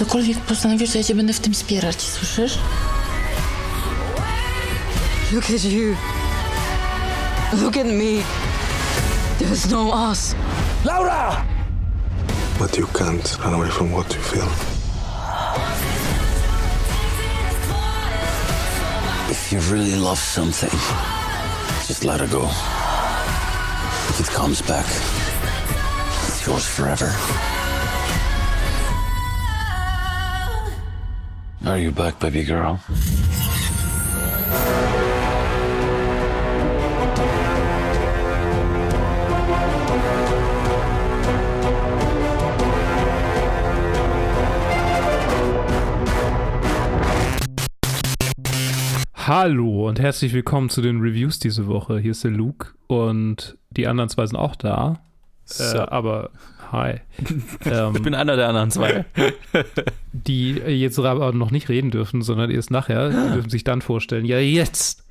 [0.00, 2.58] Cokolwiek postanowisz, to ja cię będę w tym wspierać, słyszysz?
[5.32, 5.96] Look at you.
[7.62, 8.22] Look at me.
[9.38, 10.34] There's no us.
[10.84, 11.44] Laura!
[12.58, 14.48] But you can't run away from what you feel.
[19.30, 20.80] If you really love something,
[21.88, 22.48] just let it go.
[24.08, 24.86] If it comes back,
[26.26, 27.14] it's yours forever.
[31.70, 32.80] Are you back, baby girl?
[49.14, 52.00] Hallo und herzlich willkommen zu den Reviews diese Woche.
[52.00, 54.98] Hier ist der Luke und die anderen zwei sind auch da.
[55.60, 56.30] Äh, aber
[56.72, 57.00] hi.
[57.64, 59.04] ähm, Ich bin einer der anderen zwei.
[60.12, 63.10] die jetzt aber noch nicht reden dürfen, sondern erst nachher.
[63.10, 64.24] Die dürfen sich dann vorstellen.
[64.24, 65.04] Ja, jetzt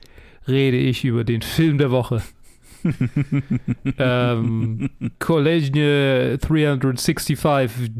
[0.47, 2.21] rede ich über den Film der Woche.
[3.97, 7.37] ähm, Kolejne 365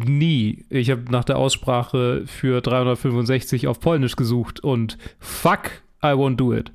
[0.06, 0.66] nie.
[0.70, 6.54] Ich habe nach der Aussprache für 365 auf Polnisch gesucht und fuck, I won't do
[6.54, 6.72] it.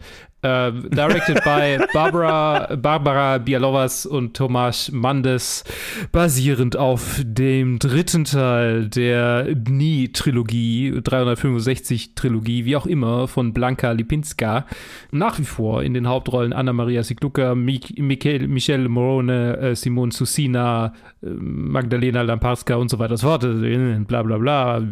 [0.47, 5.65] Ähm, directed by Barbara, Barbara Bialowas und Tomasz Mandes,
[6.13, 14.67] basierend auf dem dritten Teil der Dni-Trilogie, 365-Trilogie, wie auch immer, von Blanka Lipinska.
[15.13, 22.21] Nach wie vor in den Hauptrollen Anna-Maria Sigluka, Michelle Morone, äh, Simone Susina, äh, Magdalena
[22.21, 24.83] Lamparska und so weiter und so fort, äh, bla bla bla.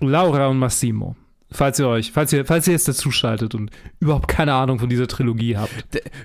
[0.00, 1.14] Laura und Massimo.
[1.52, 4.88] Falls ihr euch, falls ihr, falls ihr jetzt dazu schaltet und überhaupt keine Ahnung von
[4.88, 5.72] dieser Trilogie habt.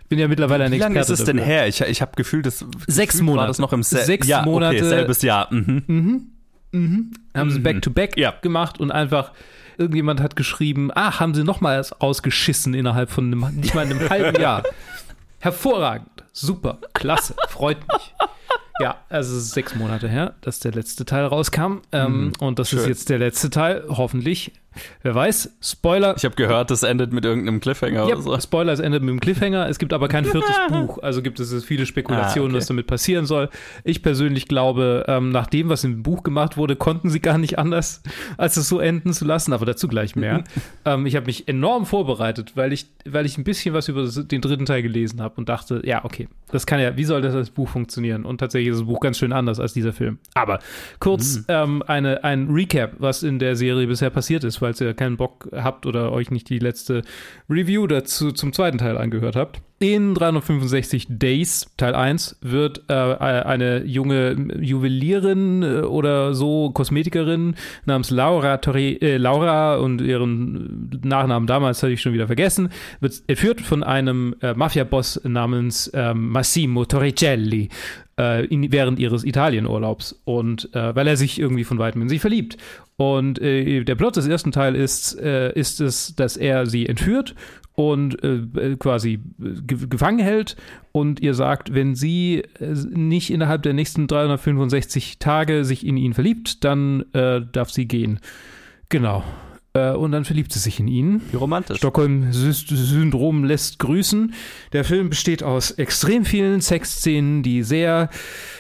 [0.08, 0.94] Bin ja mittlerweile ein Wie Experte.
[0.94, 1.67] lange ist es denn her?
[1.67, 3.42] Ich, ich habe gefühlt, das Sechs gefühlt Monate.
[3.42, 4.78] War das noch im Se Sechs ja, Monate.
[4.78, 5.52] Okay, selbes Jahr.
[5.52, 6.32] Mhm.
[7.34, 8.34] Haben sie Back-to-Back Ja.
[8.42, 9.32] gemacht und einfach
[9.77, 14.39] irgendjemand hat geschrieben, ach, haben sie nochmal ausgeschissen innerhalb von einem, nicht mal einem halben
[14.42, 14.64] Jahr.
[15.39, 18.14] Hervorragend, super, klasse, freut mich.
[18.82, 21.78] Ja, also es ist sechs Monate her, dass der letzte Teil rauskam.
[21.94, 22.89] Ähm, und das ist schön.
[22.89, 24.52] jetzt der letzte Teil, hoffentlich.
[25.03, 26.15] Wer weiß, Spoiler.
[26.17, 28.39] Ich habe gehört, das endet mit irgendeinem Cliffhanger Ja, oder so.
[28.39, 29.67] Spoiler, es endet mit dem Cliffhanger.
[29.69, 30.99] Es gibt aber kein viertes Buch.
[31.02, 32.58] Also gibt es viele Spekulationen, Ah, okay.
[32.61, 33.49] was damit passieren soll.
[33.83, 37.58] Ich persönlich glaube, ähm, nach dem, was im Buch gemacht wurde, konnten sie gar nicht
[37.59, 38.02] anders,
[38.37, 39.53] als es so enden zu lassen.
[39.53, 40.43] Aber dazu gleich mehr.
[40.86, 44.42] ähm, ich habe mich enorm vorbereitet, weil ich, weil ich ein bisschen was über den
[44.42, 47.49] dritten Teil gelesen habe und dachte, ja, okay, das kann ja, wie soll das als
[47.49, 48.25] Buch funktionieren?
[48.25, 50.19] Und tatsächlich ist das Buch ganz schön anders als dieser Film.
[50.33, 50.59] Aber
[50.99, 55.15] kurz ähm, eine, ein Recap, was in der Serie bisher passiert ist, falls ihr keinen
[55.15, 57.03] Bock habt oder euch nicht die letzte
[57.48, 59.61] Review dazu zum zweiten Teil angehört habt.
[59.77, 67.54] In 365 Days, Teil 1, wird äh, eine junge Juwelierin äh, oder so, Kosmetikerin
[67.86, 72.70] namens Laura, Torre, äh, Laura und ihren Nachnamen damals hatte ich schon wieder vergessen,
[73.02, 77.70] wird entführt von einem äh, Mafia-Boss namens ähm, Massimo Torricelli
[78.20, 82.20] äh, in, während ihres Italienurlaubs und äh, weil er sich irgendwie von weitem in sie
[82.20, 82.58] verliebt.
[82.98, 87.36] Und äh, der Plot des ersten Teils ist, äh, ist es, dass er sie entführt
[87.73, 90.55] und äh, quasi ge gefangen hält
[90.93, 96.14] und ihr sagt, wenn sie äh, nicht innerhalb der nächsten 365 Tage sich in ihn
[96.14, 98.20] verliebt, dann äh, darf sie gehen.
[98.89, 99.23] Genau.
[99.75, 101.21] Äh, und dann verliebt sie sich in ihn.
[101.31, 101.77] Wie romantisch.
[101.77, 104.33] Stockholm-Syndrom lässt grüßen.
[104.73, 108.09] Der Film besteht aus extrem vielen Sexszenen, die sehr,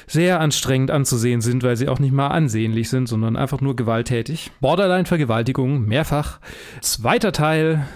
[0.07, 4.51] sehr anstrengend anzusehen sind, weil sie auch nicht mal ansehnlich sind, sondern einfach nur gewalttätig.
[4.59, 6.39] Borderline-Vergewaltigung, mehrfach.
[6.81, 7.87] Zweiter Teil.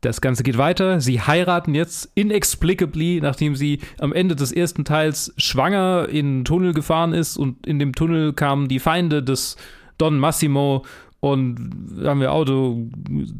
[0.00, 1.00] Das Ganze geht weiter.
[1.00, 6.72] Sie heiraten jetzt inexplicably, nachdem sie am Ende des ersten Teils schwanger in einen Tunnel
[6.72, 9.56] gefahren ist und in dem Tunnel kamen die Feinde des
[9.98, 10.86] Don Massimo
[11.20, 12.88] und haben wir Auto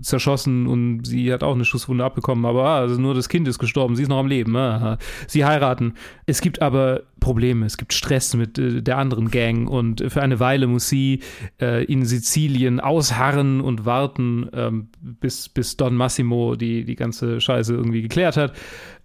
[0.02, 3.58] zerschossen und sie hat auch eine Schusswunde abbekommen, aber ah, also nur das Kind ist
[3.58, 4.54] gestorben, sie ist noch am Leben.
[4.54, 4.98] ah.
[5.26, 5.94] Sie heiraten.
[6.26, 10.40] Es gibt aber Probleme, es gibt Stress mit äh, der anderen Gang und für eine
[10.40, 11.20] Weile muss sie
[11.60, 17.72] äh, in Sizilien ausharren und warten, ähm, bis, bis Don Massimo die, die ganze Scheiße
[17.72, 18.52] irgendwie geklärt hat.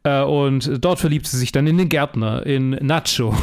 [0.04, 3.34] Äh, und dort verliebt sie sich dann in den Gärtner, in Nacho.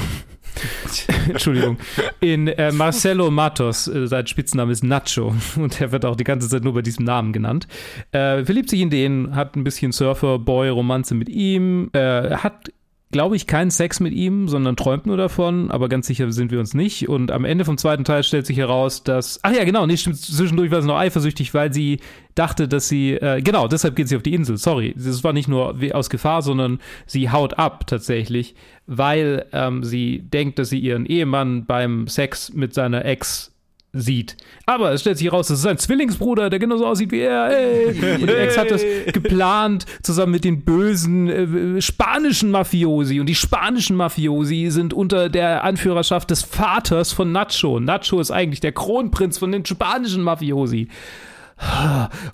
[1.28, 1.78] Entschuldigung,
[2.20, 5.34] in äh, Marcelo Matos, äh, sein Spitzname ist Nacho.
[5.56, 7.66] Und er wird auch die ganze Zeit nur bei diesem Namen genannt.
[8.12, 12.72] Äh, verliebt sich in den, hat ein bisschen Surfer-Boy-Romanze mit ihm, äh, hat
[13.12, 16.58] glaube ich, keinen Sex mit ihm, sondern träumt nur davon, aber ganz sicher sind wir
[16.58, 17.08] uns nicht.
[17.08, 19.38] Und am Ende vom zweiten Teil stellt sich heraus, dass.
[19.42, 22.00] Ach ja, genau, nee, stimmt, zwischendurch war sie noch eifersüchtig, weil sie
[22.34, 23.12] dachte, dass sie.
[23.12, 24.56] Äh, genau, deshalb geht sie auf die Insel.
[24.56, 24.94] Sorry.
[24.96, 28.54] Das war nicht nur aus Gefahr, sondern sie haut ab tatsächlich,
[28.86, 33.51] weil ähm, sie denkt, dass sie ihren Ehemann beim Sex mit seiner Ex
[33.92, 34.36] sieht.
[34.64, 37.48] Aber es stellt sich heraus, das ist ein Zwillingsbruder, der genauso aussieht wie er.
[37.48, 38.20] Hey.
[38.20, 43.20] Und die Ex hat das geplant, zusammen mit den bösen äh, spanischen Mafiosi.
[43.20, 47.80] Und die spanischen Mafiosi sind unter der Anführerschaft des Vaters von Nacho.
[47.80, 50.88] Nacho ist eigentlich der Kronprinz von den spanischen Mafiosi.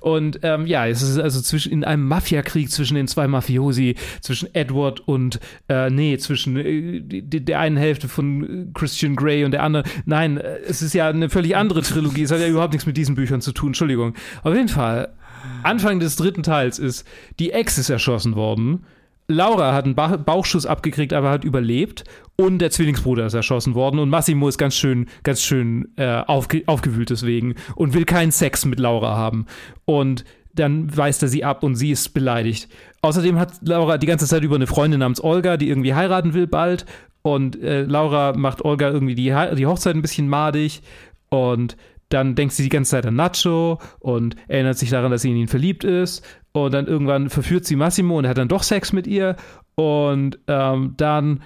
[0.01, 4.55] Und ähm, ja, es ist also zwischen in einem Mafiakrieg zwischen den zwei Mafiosi, zwischen
[4.55, 9.63] Edward und äh, nee, zwischen äh, die, der einen Hälfte von Christian Grey und der
[9.63, 9.87] anderen.
[10.07, 12.23] Nein, äh, es ist ja eine völlig andere Trilogie.
[12.23, 13.71] Es hat ja überhaupt nichts mit diesen Büchern zu tun.
[13.71, 14.15] Entschuldigung.
[14.43, 15.13] Auf jeden Fall.
[15.63, 17.07] Anfang des dritten Teils ist
[17.39, 18.85] die Ex ist erschossen worden.
[19.31, 22.05] Laura hat einen ba Bauchschuss abgekriegt, aber hat überlebt.
[22.37, 24.01] Und der Zwillingsbruder ist erschossen worden.
[24.01, 28.65] Und Massimo ist ganz schön, ganz schön äh, aufge aufgewühlt deswegen und will keinen Sex
[28.65, 29.47] mit Laura haben.
[29.85, 32.69] Und dann weist er sie ab und sie ist beleidigt.
[33.03, 36.47] Außerdem hat Laura die ganze Zeit über eine Freundin namens Olga, die irgendwie heiraten will
[36.47, 36.87] bald.
[37.23, 40.81] Und äh, Laura macht Olga irgendwie die, die Hochzeit ein bisschen madig.
[41.29, 41.77] Und
[42.09, 45.37] dann denkt sie die ganze Zeit an Nacho und erinnert sich daran, dass sie in
[45.37, 46.25] ihn verliebt ist.
[46.53, 49.37] Und dann irgendwann verführt sie Massimo und hat dann doch Sex mit ihr.
[49.75, 51.43] Und ähm, dann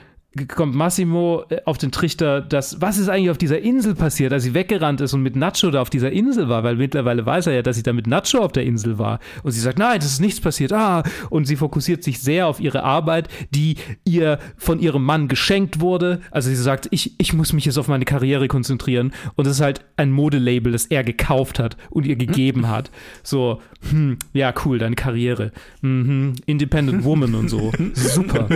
[0.48, 4.44] kommt Massimo äh, auf den Trichter, dass was ist eigentlich auf dieser Insel passiert, als
[4.44, 7.54] sie weggerannt ist und mit Nacho da auf dieser Insel war, weil mittlerweile weiß er
[7.54, 9.20] ja, dass sie da mit Nacho auf der Insel war.
[9.42, 10.72] Und sie sagt, nein, das ist nichts passiert.
[10.72, 15.80] Ah, und sie fokussiert sich sehr auf ihre Arbeit, die ihr von ihrem Mann geschenkt
[15.80, 16.20] wurde.
[16.30, 19.12] Also sie sagt, ich, ich muss mich jetzt auf meine Karriere konzentrieren.
[19.34, 22.90] Und das ist halt ein Modelabel, das er gekauft hat und ihr gegeben hat.
[23.22, 25.52] So, hm, ja, cool, deine Karriere.
[25.82, 27.72] Mhm, Independent Woman und so.
[27.92, 28.48] Super.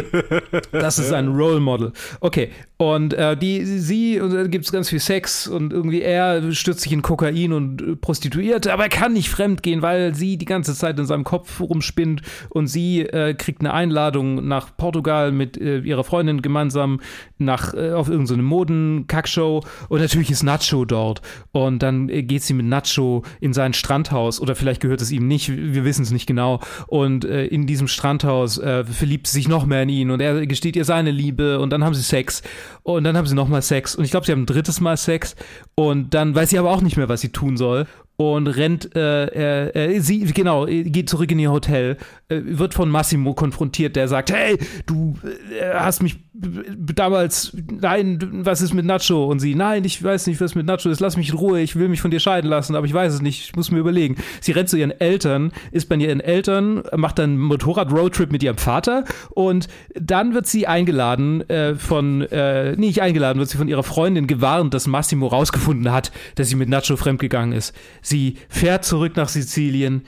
[0.72, 1.92] Das ist ein Role Model.
[2.20, 6.52] Okay, und äh, die, sie, und da gibt es ganz viel Sex und irgendwie er
[6.52, 10.36] stürzt sich in Kokain und äh, Prostituierte, aber er kann nicht fremd gehen, weil sie
[10.36, 12.20] die ganze Zeit in seinem Kopf rumspinnt
[12.50, 17.00] und sie äh, kriegt eine Einladung nach Portugal mit äh, ihrer Freundin gemeinsam
[17.38, 21.22] nach äh, auf irgendeine Moden-Kackshow und natürlich ist Nacho dort
[21.52, 25.26] und dann äh, geht sie mit Nacho in sein Strandhaus oder vielleicht gehört es ihm
[25.26, 29.48] nicht, wir wissen es nicht genau und äh, in diesem Strandhaus äh, verliebt sie sich
[29.48, 32.42] noch mehr in ihn und er gesteht ihr seine Liebe und dann haben sie Sex.
[32.82, 33.94] Und dann haben sie nochmal Sex.
[33.94, 35.36] Und ich glaube, sie haben ein drittes Mal Sex.
[35.74, 39.94] Und dann weiß sie aber auch nicht mehr, was sie tun soll und rennt, äh,
[39.94, 41.98] äh, sie, genau, äh, geht zurück in ihr Hotel,
[42.28, 48.60] äh, wird von Massimo konfrontiert, der sagt, hey, du äh, hast mich damals, nein, was
[48.60, 49.26] ist mit Nacho?
[49.26, 51.76] Und sie, nein, ich weiß nicht, was mit Nacho ist, lass mich in Ruhe, ich
[51.76, 54.16] will mich von dir scheiden lassen, aber ich weiß es nicht, ich muss mir überlegen.
[54.40, 59.04] Sie rennt zu ihren Eltern, ist bei ihren Eltern, macht dann Motorrad-Roadtrip mit ihrem Vater
[59.30, 64.26] und dann wird sie eingeladen äh, von, äh, nicht eingeladen, wird sie von ihrer Freundin
[64.26, 67.74] gewarnt, dass Massimo rausgefunden hat, dass sie mit Nacho fremdgegangen ist.
[68.06, 70.02] Sie fährt zurück nach Sizilien,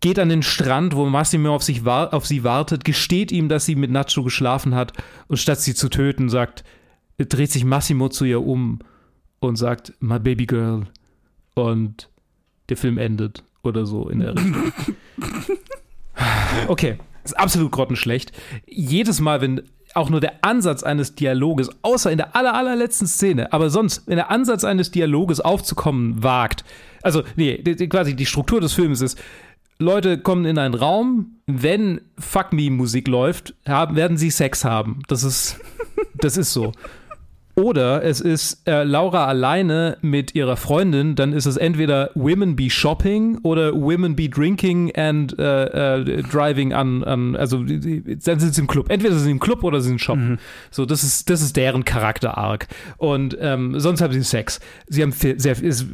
[0.00, 3.74] geht an den Strand, wo Massimo auf, sich auf sie wartet, gesteht ihm, dass sie
[3.74, 4.94] mit Nacho geschlafen hat
[5.28, 6.64] und statt sie zu töten, sagt,
[7.18, 8.78] dreht sich Massimo zu ihr um
[9.40, 10.86] und sagt, my baby girl.
[11.54, 12.08] Und
[12.70, 14.72] der Film endet oder so in der Richtung.
[16.68, 18.32] Okay, ist absolut grottenschlecht.
[18.66, 19.62] Jedes Mal, wenn
[19.94, 24.16] auch nur der Ansatz eines Dialoges, außer in der aller, allerletzten Szene, aber sonst, wenn
[24.16, 26.64] der Ansatz eines Dialoges aufzukommen wagt,
[27.02, 29.18] also, nee, die- quasi die Struktur des Films ist,
[29.78, 35.00] Leute kommen in einen Raum, wenn Fuck Me Musik läuft, haben, werden sie Sex haben.
[35.08, 35.58] Das ist,
[36.14, 36.72] das ist so.
[37.54, 42.70] Oder es ist äh, Laura alleine mit ihrer Freundin, dann ist es entweder Women be
[42.70, 48.54] shopping oder Women be drinking and äh, äh, driving an, an also die- dann sind
[48.54, 48.90] sie im Club.
[48.90, 50.38] Entweder sind sie im Club oder sie sind shoppen.
[50.70, 52.68] So, das ist, das ist deren Charakter-Arc.
[52.96, 54.58] Und ähm, sonst haben sie Sex.
[54.86, 55.86] Sie haben viel, sehr, ist,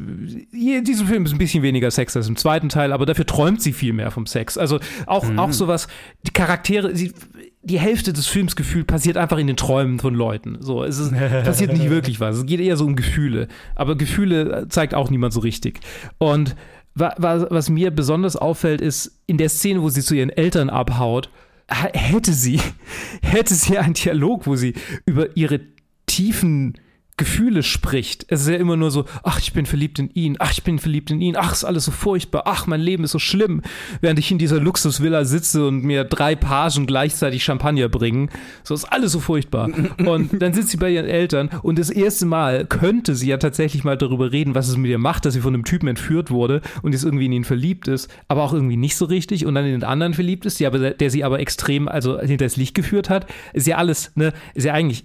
[0.53, 3.73] diesem Film ist ein bisschen weniger Sex als im zweiten Teil, aber dafür träumt sie
[3.73, 4.57] viel mehr vom Sex.
[4.57, 5.87] Also auch, auch sowas,
[6.25, 7.11] die Charaktere, sie,
[7.61, 10.57] die Hälfte des Films gefühlt passiert einfach in den Träumen von Leuten.
[10.61, 12.37] So, es ist, passiert nicht wirklich was.
[12.37, 13.47] Es geht eher so um Gefühle.
[13.75, 15.81] Aber Gefühle zeigt auch niemand so richtig.
[16.17, 16.55] Und
[16.95, 20.69] wa, wa, was mir besonders auffällt, ist in der Szene, wo sie zu ihren Eltern
[20.69, 21.29] abhaut,
[21.67, 22.61] hätte sie,
[23.21, 24.73] hätte sie einen Dialog, wo sie
[25.05, 25.59] über ihre
[26.05, 26.75] tiefen
[27.19, 28.25] Gefühle spricht.
[28.29, 30.79] Es ist ja immer nur so, ach, ich bin verliebt in ihn, ach, ich bin
[30.79, 33.61] verliebt in ihn, ach, ist alles so furchtbar, ach, mein Leben ist so schlimm,
[33.99, 38.29] während ich in dieser Luxusvilla sitze und mir drei Pagen gleichzeitig Champagner bringen.
[38.63, 39.69] So ist alles so furchtbar.
[40.05, 43.83] Und dann sitzt sie bei ihren Eltern und das erste Mal könnte sie ja tatsächlich
[43.83, 46.61] mal darüber reden, was es mit ihr macht, dass sie von einem Typen entführt wurde
[46.83, 49.65] und jetzt irgendwie in ihn verliebt ist, aber auch irgendwie nicht so richtig und dann
[49.65, 53.09] in den anderen verliebt ist, die aber, der sie aber extrem, also hinters Licht geführt
[53.09, 53.27] hat.
[53.51, 55.03] Ist ja alles, ne, ist ja eigentlich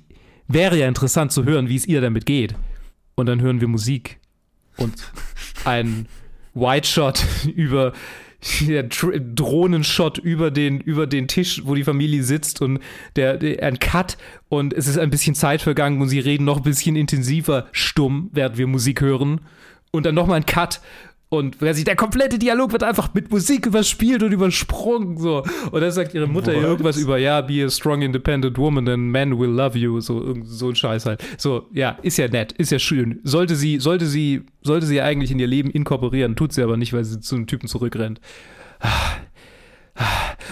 [0.49, 2.55] wäre ja interessant zu hören, wie es ihr damit geht.
[3.15, 4.19] Und dann hören wir Musik
[4.77, 4.95] und
[5.65, 6.07] ein
[6.55, 7.25] White Shot
[7.55, 7.93] über
[8.61, 12.81] der Dr- Drohnenshot über den über den Tisch, wo die Familie sitzt und
[13.17, 14.19] der, der ein Cut
[14.51, 18.29] und es ist ein bisschen Zeit vergangen und sie reden noch ein bisschen intensiver stumm,
[18.33, 19.41] während wir Musik hören
[19.93, 20.83] und dann noch mal ein Cut
[21.38, 26.14] und der komplette Dialog wird einfach mit Musik überspielt und übersprungen so und dann sagt
[26.14, 26.62] ihre Mutter What?
[26.62, 30.69] irgendwas über ja be a strong independent woman and men will love you so so
[30.69, 34.43] ein Scheiß halt so ja ist ja nett ist ja schön sollte sie sollte sie
[34.62, 37.47] sollte sie eigentlich in ihr Leben inkorporieren tut sie aber nicht weil sie zu einem
[37.47, 38.21] Typen zurückrennt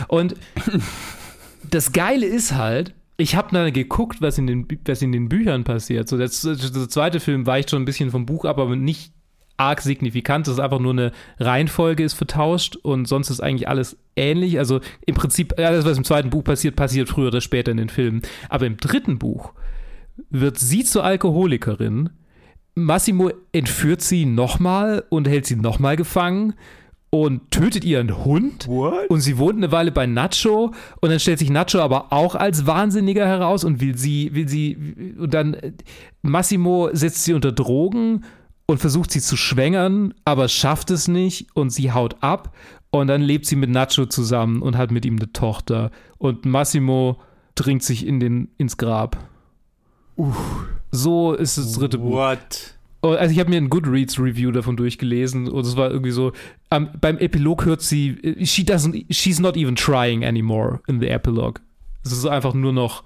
[0.09, 0.35] und
[1.69, 5.65] das Geile ist halt, ich habe dann geguckt, was in, den, was in den Büchern
[5.65, 6.09] passiert.
[6.09, 9.13] So, der, der zweite Film weicht schon ein bisschen vom Buch ab, aber nicht
[9.63, 10.47] arg signifikant.
[10.47, 14.59] Das ist einfach nur eine Reihenfolge ist vertauscht und sonst ist eigentlich alles ähnlich.
[14.59, 17.89] Also im Prinzip, alles, was im zweiten Buch passiert, passiert früher oder später in den
[17.89, 18.23] Filmen.
[18.49, 19.53] Aber im dritten Buch
[20.31, 22.11] wird sie zur Alkoholikerin.
[22.75, 26.55] Massimo entführt sie nochmal und hält sie nochmal gefangen
[27.11, 28.67] und tötet ihren Hund.
[28.67, 29.11] What?
[29.11, 32.67] Und sie wohnt eine Weile bei Nacho und dann stellt sich Nacho aber auch als
[32.67, 35.73] Wahnsinniger heraus und will sie, will sie, und dann äh,
[36.23, 38.25] Massimo setzt sie unter Drogen
[38.73, 42.55] und versucht sie zu schwängern, aber schafft es nicht und sie haut ab
[42.91, 47.21] und dann lebt sie mit Nacho zusammen und hat mit ihm eine Tochter und Massimo
[47.55, 49.19] dringt sich in den, ins Grab.
[50.91, 52.13] So ist das dritte Buch.
[52.13, 52.75] What?
[53.03, 56.33] Oh, Also ich habe mir ein Goodreads-Review davon durchgelesen und es war irgendwie so,
[56.71, 61.61] ähm, beim Epilog hört sie, she doesn't, she's not even trying anymore in the epilogue.
[62.05, 63.05] Es ist einfach nur noch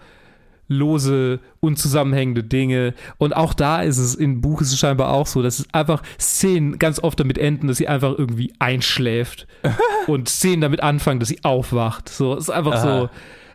[0.68, 2.94] lose, unzusammenhängende Dinge.
[3.18, 6.02] Und auch da ist es, im Buch ist es scheinbar auch so, dass es einfach
[6.18, 9.46] Szenen ganz oft damit enden, dass sie einfach irgendwie einschläft
[10.06, 12.08] und Szenen damit anfangen, dass sie aufwacht.
[12.08, 13.00] So, es ist einfach Aha.
[13.00, 13.10] so,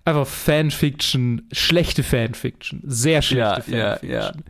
[0.05, 4.43] einfach Fanfiction, schlechte Fanfiction, sehr schlechte Ja, ja, Fanfiction.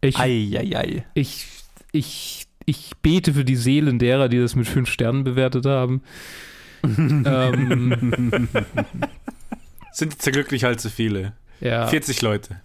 [0.00, 1.04] Ich, Eieiei.
[1.14, 1.46] ich,
[1.92, 6.02] ich, ich bete für die Seelen derer, die das mit fünf Sternen bewertet haben.
[6.84, 8.48] ähm,
[9.92, 11.32] Sind jetzt ja glücklich allzu viele.
[11.60, 11.86] ja.
[11.86, 12.60] 40 Leute.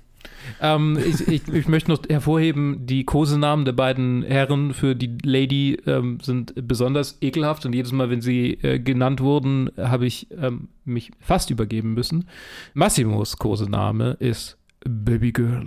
[0.62, 5.78] Ähm, ich, ich, ich möchte noch hervorheben, die Kosenamen der beiden Herren für die Lady
[5.86, 10.70] ähm, sind besonders ekelhaft und jedes Mal, wenn sie äh, genannt wurden, habe ich ähm,
[10.86, 12.28] mich fast übergeben müssen.
[12.74, 15.66] Massimos Kosename ist Baby Girl.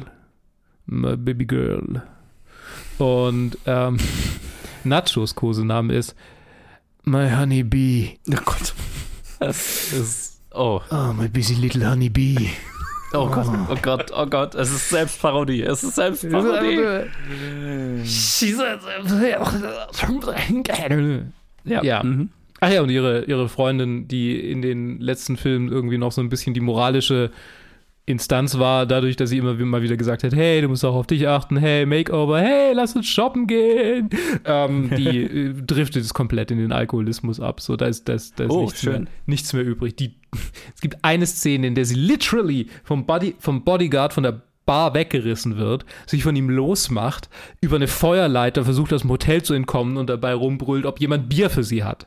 [0.86, 2.02] My Baby Girl.
[2.98, 3.98] Und ähm,
[4.84, 6.14] Nachos Kosename ist
[7.04, 8.18] My Honey Bee.
[8.30, 8.74] Oh Gott.
[9.38, 10.29] Das ist.
[10.52, 10.80] Oh.
[10.90, 12.50] Oh, my busy little Honey Bee.
[13.12, 13.46] Oh Gott.
[13.68, 14.10] Oh Gott.
[14.14, 14.54] Oh Gott.
[14.54, 15.62] Es ist Selbstparodie.
[15.62, 16.76] Es ist Selbstparodie.
[21.64, 21.82] Ja.
[21.82, 22.02] ja.
[22.02, 22.30] Mhm.
[22.60, 26.28] Ach ja, und ihre, ihre Freundin, die in den letzten Filmen irgendwie noch so ein
[26.28, 27.30] bisschen die moralische
[28.06, 31.06] Instanz war, dadurch, dass sie immer mal wieder gesagt hat, hey, du musst auch auf
[31.06, 34.10] dich achten, hey, Makeover, hey, lass uns shoppen gehen.
[34.44, 37.60] Ähm, die äh, driftet es komplett in den Alkoholismus ab.
[37.60, 39.04] So, da ist, da ist, da ist Oh, nichts, schön.
[39.04, 39.96] mehr, nichts mehr übrig.
[39.96, 40.14] Die,
[40.74, 44.94] es gibt eine Szene, in der sie literally vom, Body, vom Bodyguard von der Bar
[44.94, 47.28] weggerissen wird, sich von ihm losmacht,
[47.60, 51.50] über eine Feuerleiter versucht, aus dem Hotel zu entkommen und dabei rumbrüllt, ob jemand Bier
[51.50, 52.06] für sie hat.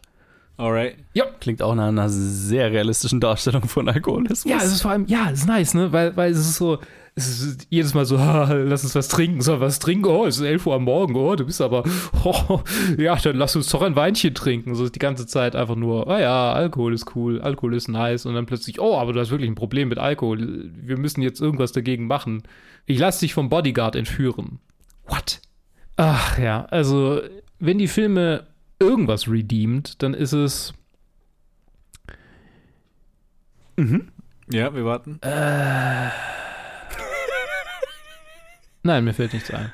[0.57, 0.95] Alright.
[1.13, 4.51] Ja, Klingt auch nach einer sehr realistischen Darstellung von Alkoholismus.
[4.51, 5.91] Ja, es ist vor allem, ja, es ist nice, ne?
[5.91, 6.79] Weil, weil es ist so,
[7.15, 10.05] es ist jedes Mal so, ha, lass uns was trinken, soll was trinken?
[10.05, 11.83] Oh, es ist 11 Uhr am Morgen, oh, du bist aber,
[12.23, 12.61] oh,
[12.97, 14.73] ja, dann lass uns doch ein Weinchen trinken.
[14.75, 18.25] So ist die ganze Zeit einfach nur, ah ja, Alkohol ist cool, Alkohol ist nice
[18.25, 20.71] und dann plötzlich, oh, aber du hast wirklich ein Problem mit Alkohol.
[20.75, 22.43] Wir müssen jetzt irgendwas dagegen machen.
[22.85, 24.59] Ich lass dich vom Bodyguard entführen.
[25.07, 25.41] What?
[25.97, 27.21] Ach ja, also,
[27.59, 28.47] wenn die Filme
[28.79, 30.73] irgendwas redeemed, dann ist es
[34.51, 35.19] Ja, wir warten.
[38.83, 39.71] Nein, mir fällt nichts ein.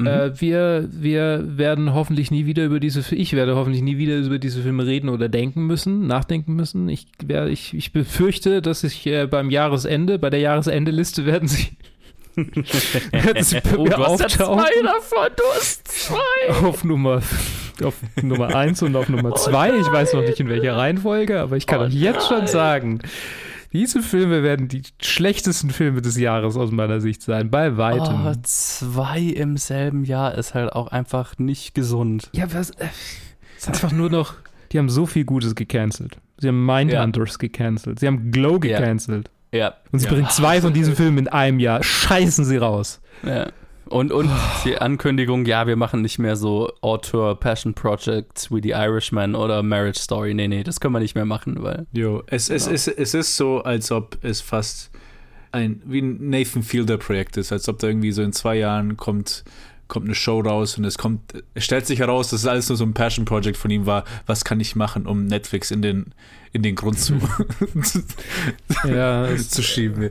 [0.00, 4.38] Äh, wir, wir werden hoffentlich nie wieder über diese, ich werde hoffentlich nie wieder über
[4.38, 6.88] diese Filme reden oder denken müssen, nachdenken müssen.
[6.88, 11.70] Ich, werde, ich, ich befürchte, dass ich äh, beim Jahresende, bei der Jahresendeliste werden sie,
[12.36, 15.28] werden sie bei Oh, mir du hast ja zwei davon.
[15.36, 16.64] Du hast zwei.
[16.64, 17.20] Auf Nummer,
[17.82, 19.76] auf Nummer 1 und auf Nummer 2.
[19.78, 23.00] Ich weiß noch nicht in welcher Reihenfolge, aber ich kann Oh euch jetzt schon sagen,
[23.72, 28.26] Diese Filme werden die schlechtesten Filme des Jahres aus meiner Sicht sein, bei weitem.
[28.26, 32.30] Oh, zwei im selben Jahr ist halt auch einfach nicht gesund.
[32.32, 32.70] Ja, was?
[32.70, 32.86] Äh,
[33.58, 34.34] ist einfach nur noch.
[34.72, 36.16] Die haben so viel Gutes gecancelt.
[36.38, 38.00] Sie haben Mindhunters gecancelt.
[38.00, 38.78] Sie haben Glow Ja.
[38.80, 39.30] gecancelt.
[39.52, 39.74] Ja.
[39.92, 40.12] Und sie Ja.
[40.12, 41.82] bringen zwei von diesen Filmen in einem Jahr.
[41.82, 43.00] Scheißen sie raus.
[43.22, 43.48] ja.
[43.88, 44.30] Und, und
[44.64, 49.98] die Ankündigung, ja, wir machen nicht mehr so Autor-Passion Projects wie The Irishman oder Marriage
[50.00, 50.34] Story.
[50.34, 51.86] Nee, nee, das können wir nicht mehr machen, weil.
[51.92, 54.90] Jo, es, es, es, es ist so, als ob es fast
[55.52, 58.96] ein wie ein Nathan Fielder Projekt ist, als ob da irgendwie so in zwei Jahren
[58.96, 59.44] kommt,
[59.88, 62.76] kommt eine Show raus und es kommt, es stellt sich heraus, dass es alles nur
[62.76, 64.04] so ein Passion Project von ihm war.
[64.26, 66.14] Was kann ich machen, um Netflix in den,
[66.52, 67.14] in den Grund zu,
[68.84, 70.10] Ja, zu schieben?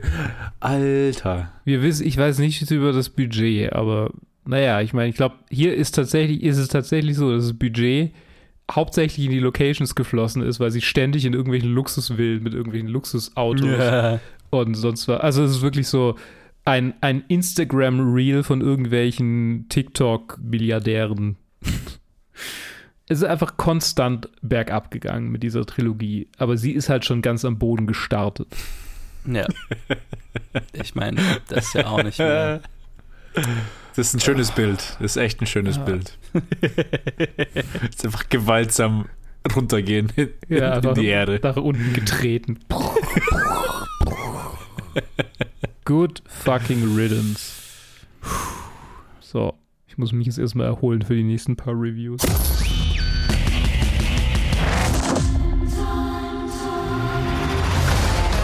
[0.60, 1.52] Alter.
[1.64, 4.10] wir wissen, ich weiß nichts über das Budget, aber
[4.44, 8.12] naja, ich meine, ich glaube, hier ist tatsächlich, ist es tatsächlich so, dass das Budget
[8.70, 14.20] hauptsächlich in die Locations geflossen ist, weil sie ständig in irgendwelchen Luxusvillen mit irgendwelchen Luxusautos
[14.50, 15.20] und sonst was.
[15.20, 16.16] Also es ist wirklich so
[16.68, 21.36] ein, ein Instagram-Reel von irgendwelchen TikTok-Milliardären.
[23.08, 27.46] es ist einfach konstant bergab gegangen mit dieser Trilogie, aber sie ist halt schon ganz
[27.46, 28.48] am Boden gestartet.
[29.26, 29.46] Ja.
[30.72, 32.60] Ich meine, das ist ja auch nicht mehr.
[33.94, 34.96] Das ist ein schönes Bild.
[35.00, 36.16] Das ist echt ein schönes Bild.
[36.32, 39.06] Es ist einfach gewaltsam
[39.54, 41.40] runtergehen in, Ja, in einfach die Erde.
[41.42, 42.60] nach unten getreten.
[45.88, 47.54] Good fucking riddance.
[49.22, 49.54] So,
[49.86, 52.20] ich muss mich jetzt erstmal erholen für die nächsten paar Reviews.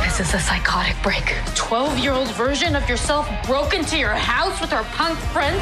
[0.03, 1.35] This is a psychotic break.
[1.55, 5.61] 12 year old version of yourself broke into your house with her punk friends?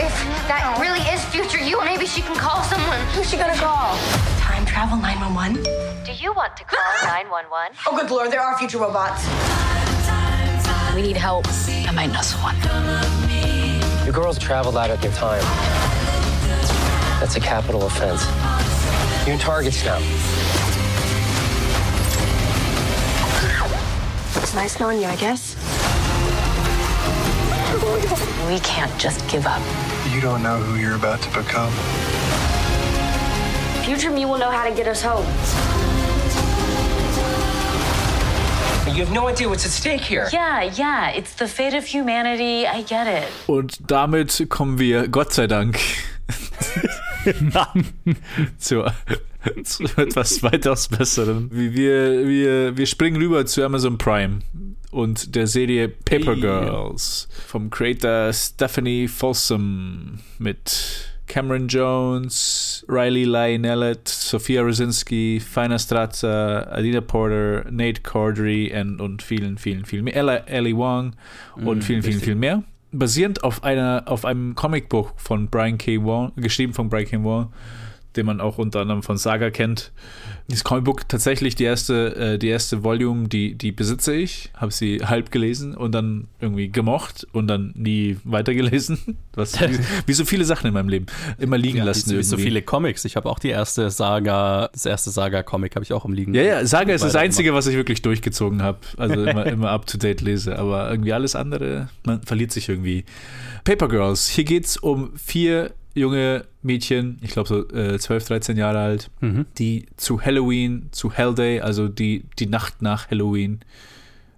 [0.00, 0.16] If
[0.48, 2.98] that really is future you, maybe she can call someone.
[3.12, 3.94] Who's she gonna call?
[4.40, 5.62] Time travel 911?
[6.02, 7.76] Do you want to call 911?
[7.86, 9.28] Oh, good lord, there are future robots.
[10.94, 11.46] We need help.
[11.48, 12.56] I might know someone.
[14.04, 15.42] You girls traveled out of your time.
[17.20, 18.24] That's a capital offense.
[19.24, 19.98] You're in targets now.
[24.36, 25.54] It's nice knowing you, I guess.
[28.48, 29.62] We can't just give up.
[30.12, 31.72] You don't know who you're about to become.
[33.84, 35.26] Future me will know how to get us home.
[39.00, 40.28] You have no idea what's at stake here.
[40.30, 42.66] Yeah, yeah, it's the fate of humanity.
[42.66, 43.26] I get it.
[43.46, 45.78] Und damit kommen wir, Gott sei Dank,
[48.58, 48.84] zu,
[49.64, 51.48] zu etwas weitaus Besseren.
[51.50, 54.40] Wie Wir, wir, wir springen rüber zu Amazon Prime
[54.90, 56.40] und der Serie Paper Hey.
[56.42, 67.00] Girls vom Creator Stephanie Folsom mit Cameron Jones, Riley Lionellet, Sophia Rosinski, Fina Strazza, Adina
[67.00, 70.16] Porter, Nate Cordry und, und vielen, vielen, vielen mehr.
[70.16, 71.14] Ella, Ellie Wong
[71.54, 72.24] und Mm, vielen, vielen, richtig.
[72.24, 72.64] viel mehr.
[72.90, 76.02] Basierend auf einer, auf einem Comicbuch von Brian K.
[76.02, 77.22] Vaughan, geschrieben von Brian K.
[77.22, 77.52] Vaughan,
[78.16, 79.92] den man auch unter anderem von Saga kennt.
[80.48, 84.98] Dieses Comicbook tatsächlich die erste, äh, die erste Volume, die, die besitze ich, habe sie
[85.04, 88.98] halb gelesen und dann irgendwie gemocht und dann nie weitergelesen.
[89.34, 91.06] Was, wie, wie so viele Sachen in meinem Leben.
[91.38, 92.48] Immer liegen Ja, lassen wie, wie so irgendwie.
[92.48, 93.04] viele Comics.
[93.04, 96.34] Ich habe auch die erste Saga, das erste Saga-Comic habe ich auch im Liegen.
[96.34, 97.14] Ja, ja, Saga ist das.
[97.14, 98.78] Einzige, was ich wirklich durchgezogen habe.
[98.96, 100.58] Also immer, immer up to date lese.
[100.58, 103.04] Aber irgendwie alles andere, man verliert sich irgendwie.
[103.64, 104.26] Paper Girls.
[104.26, 109.10] Hier geht es um vier junge Mädchen, ich glaube so äh, 12, 13 Jahre alt,
[109.20, 109.46] Mhm.
[109.58, 113.60] die zu Halloween, zu Hell Day, also die, die Nacht nach Halloween,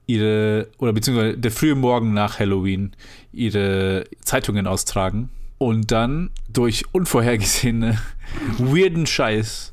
[0.07, 2.93] ihre, oder beziehungsweise der frühe Morgen nach Halloween,
[3.33, 7.99] ihre Zeitungen austragen und dann durch unvorhergesehene,
[8.59, 9.73] weirden Scheiß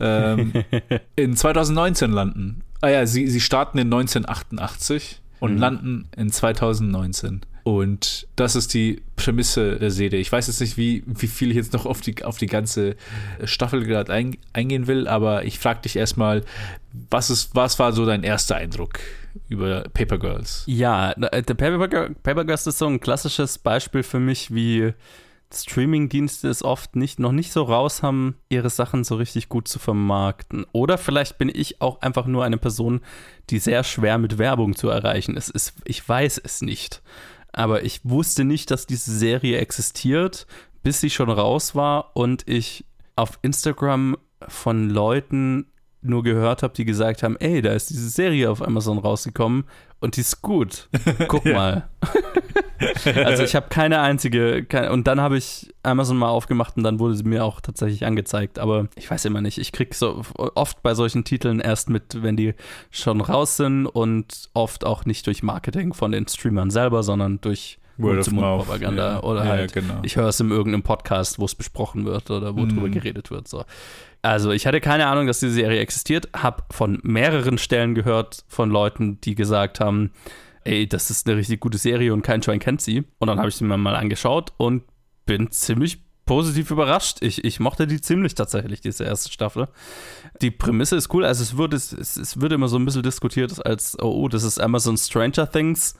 [0.00, 0.52] ähm,
[1.16, 2.62] in 2019 landen.
[2.80, 5.58] Ah ja, sie, sie starten in 1988 und Mhm.
[5.58, 7.42] landen in 2019.
[7.68, 10.18] Und das ist die Prämisse der Serie.
[10.18, 12.96] Ich weiß jetzt nicht, wie, wie viel ich jetzt noch auf die, auf die ganze
[13.44, 16.44] Staffel gerade ein, eingehen will, aber ich frage dich erstmal,
[17.10, 19.00] was, was war so dein erster Eindruck
[19.50, 20.62] über Paper Girls?
[20.64, 24.94] Ja, äh, der Paper, Paper Girls ist so ein klassisches Beispiel für mich, wie
[25.52, 29.78] Streaming-Dienste es oft nicht, noch nicht so raus haben, ihre Sachen so richtig gut zu
[29.78, 30.64] vermarkten.
[30.72, 33.02] Oder vielleicht bin ich auch einfach nur eine Person,
[33.50, 35.74] die sehr schwer mit Werbung zu erreichen ist.
[35.84, 37.02] Ich weiß es nicht.
[37.58, 40.46] Aber ich wusste nicht, dass diese Serie existiert,
[40.84, 42.84] bis sie schon raus war und ich
[43.16, 44.16] auf Instagram
[44.46, 45.66] von Leuten
[46.02, 49.64] nur gehört habe, die gesagt haben, ey, da ist diese Serie auf Amazon rausgekommen
[50.00, 50.88] und die ist gut.
[51.26, 51.88] Guck mal.
[53.24, 56.98] also ich habe keine einzige, keine, und dann habe ich Amazon mal aufgemacht und dann
[57.00, 58.58] wurde sie mir auch tatsächlich angezeigt.
[58.58, 62.36] Aber ich weiß immer nicht, ich kriege so oft bei solchen Titeln erst mit, wenn
[62.36, 62.54] die
[62.90, 67.78] schon raus sind und oft auch nicht durch Marketing von den Streamern selber, sondern durch
[67.96, 68.64] Word of Mouth.
[68.66, 69.22] Propaganda Ja.
[69.24, 69.98] oder Ja, halt, genau.
[70.02, 72.68] ich höre es in irgendeinem Podcast, wo es besprochen wird oder wo Mhm.
[72.68, 73.48] drüber geredet wird.
[73.48, 73.64] So.
[74.22, 78.70] Also ich hatte keine Ahnung, dass diese Serie existiert, habe von mehreren Stellen gehört von
[78.70, 80.12] Leuten, die gesagt haben,
[80.64, 83.04] ey, das ist eine richtig gute Serie und kein Schwein kennt sie.
[83.18, 84.82] Und dann habe ich sie mir mal angeschaut und
[85.24, 87.18] bin ziemlich positiv überrascht.
[87.22, 89.68] Ich, ich mochte die ziemlich tatsächlich, diese erste Staffel.
[90.42, 93.64] Die Prämisse ist cool, also es wird, es, es wird immer so ein bisschen diskutiert
[93.64, 95.94] als, oh, oh, das ist Amazon Stranger Things,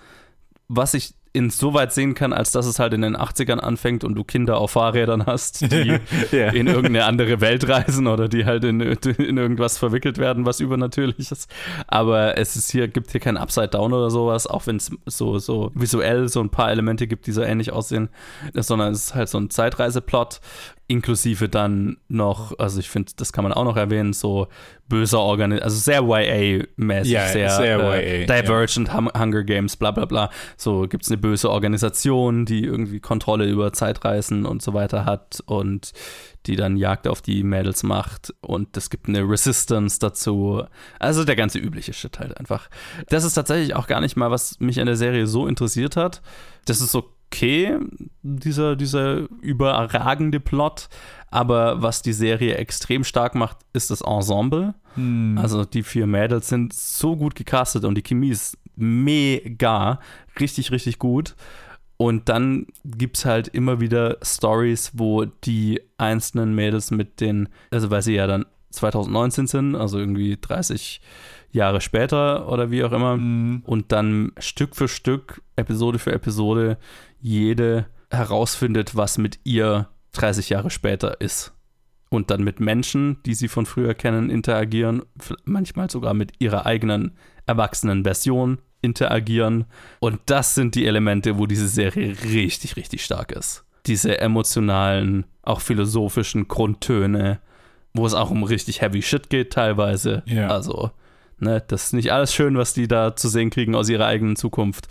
[0.68, 4.24] was ich insoweit sehen kann, als dass es halt in den 80ern anfängt und du
[4.24, 5.98] Kinder auf Fahrrädern hast, die
[6.32, 6.48] Ja.
[6.50, 11.30] in irgendeine andere Welt reisen oder die halt in, in irgendwas verwickelt werden, was übernatürlich
[11.30, 11.50] ist.
[11.86, 15.38] Aber es ist hier, gibt hier kein Upside Down oder sowas, auch wenn es so,
[15.38, 18.08] so visuell so ein paar Elemente gibt, die so ähnlich aussehen,
[18.54, 20.40] sondern es ist halt so ein Zeitreiseplot,
[20.88, 24.48] inklusive dann noch, also ich finde, das kann man auch noch erwähnen, so
[24.88, 28.40] böser Organisation, also sehr YA-mäßig, Ja, sehr, sehr äh, YA.
[28.42, 30.30] Divergent, Hum- Hunger Games, bla bla bla.
[30.56, 35.42] So gibt es eine böse Organisation, die irgendwie Kontrolle über Zeitreisen und so weiter hat
[35.44, 35.92] und
[36.46, 40.62] die dann Jagd auf die Mädels macht und es gibt eine Resistance dazu.
[40.98, 42.70] Also der ganze übliche Shit halt einfach.
[43.10, 46.22] Das ist tatsächlich auch gar nicht mal, was mich an der Serie so interessiert hat.
[46.64, 46.92] Das ist
[47.30, 47.78] okay,
[48.22, 50.88] dieser, dieser überragende Plot.
[51.30, 54.74] Aber was die Serie extrem stark macht, ist das Ensemble.
[55.38, 60.00] Also die vier Mädels sind so gut gecastet und die Chemie ist mega,
[60.40, 61.36] richtig, richtig gut.
[61.98, 67.90] Und dann gibt es halt immer wieder Stories, wo die einzelnen Mädels mit den, also
[67.90, 71.00] weil sie ja dann 2019 sind, also irgendwie 30
[71.50, 76.78] Jahre später oder wie auch immer, und dann Stück für Stück, Episode für Episode,
[77.20, 81.52] jede herausfindet, was mit ihr 30 Jahre später ist.
[82.10, 85.02] Und dann mit Menschen, die sie von früher kennen, interagieren,
[85.44, 87.12] manchmal sogar mit ihrer eigenen
[87.46, 89.66] erwachsenen Version interagieren.
[90.00, 93.64] Und das sind die Elemente, wo diese Serie richtig, richtig stark ist.
[93.86, 97.40] Diese emotionalen, auch philosophischen Grundtöne,
[97.92, 100.22] wo es auch um richtig heavy shit geht teilweise.
[100.26, 100.48] Ja.
[100.48, 100.92] Also,
[101.40, 104.36] ne, das ist nicht alles schön, was die da zu sehen kriegen aus ihrer eigenen
[104.36, 104.88] Zukunft.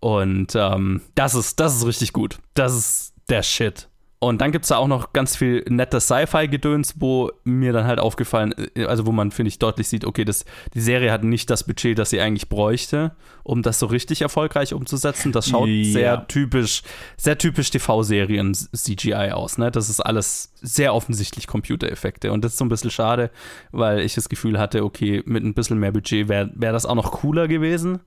[0.00, 2.38] Und ähm, das ist, das ist richtig gut.
[2.54, 3.89] Das ist der Shit.
[4.22, 7.98] Und dann gibt es da auch noch ganz viel nettes Sci-Fi-Gedöns, wo mir dann halt
[7.98, 11.48] aufgefallen, äh, also wo man, finde ich, deutlich sieht, okay, das, die Serie hat nicht
[11.48, 13.12] das Budget, das sie eigentlich bräuchte,
[13.44, 15.32] um das so richtig erfolgreich umzusetzen.
[15.32, 15.92] Das schaut Ja.
[15.92, 16.82] sehr typisch,
[17.16, 19.70] sehr typisch TV-Serien CGI aus, ne?
[19.70, 22.30] Das ist alles sehr offensichtlich Computereffekte.
[22.30, 23.30] Und das ist so ein bisschen schade,
[23.72, 26.94] weil ich das Gefühl hatte, okay, mit ein bisschen mehr Budget wäre wär das auch
[26.94, 28.00] noch cooler gewesen.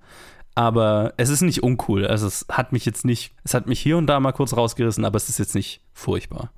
[0.55, 2.05] Aber es ist nicht uncool.
[2.05, 5.05] Also es hat mich jetzt nicht, es hat mich hier und da mal kurz rausgerissen,
[5.05, 6.51] aber es ist jetzt nicht furchtbar.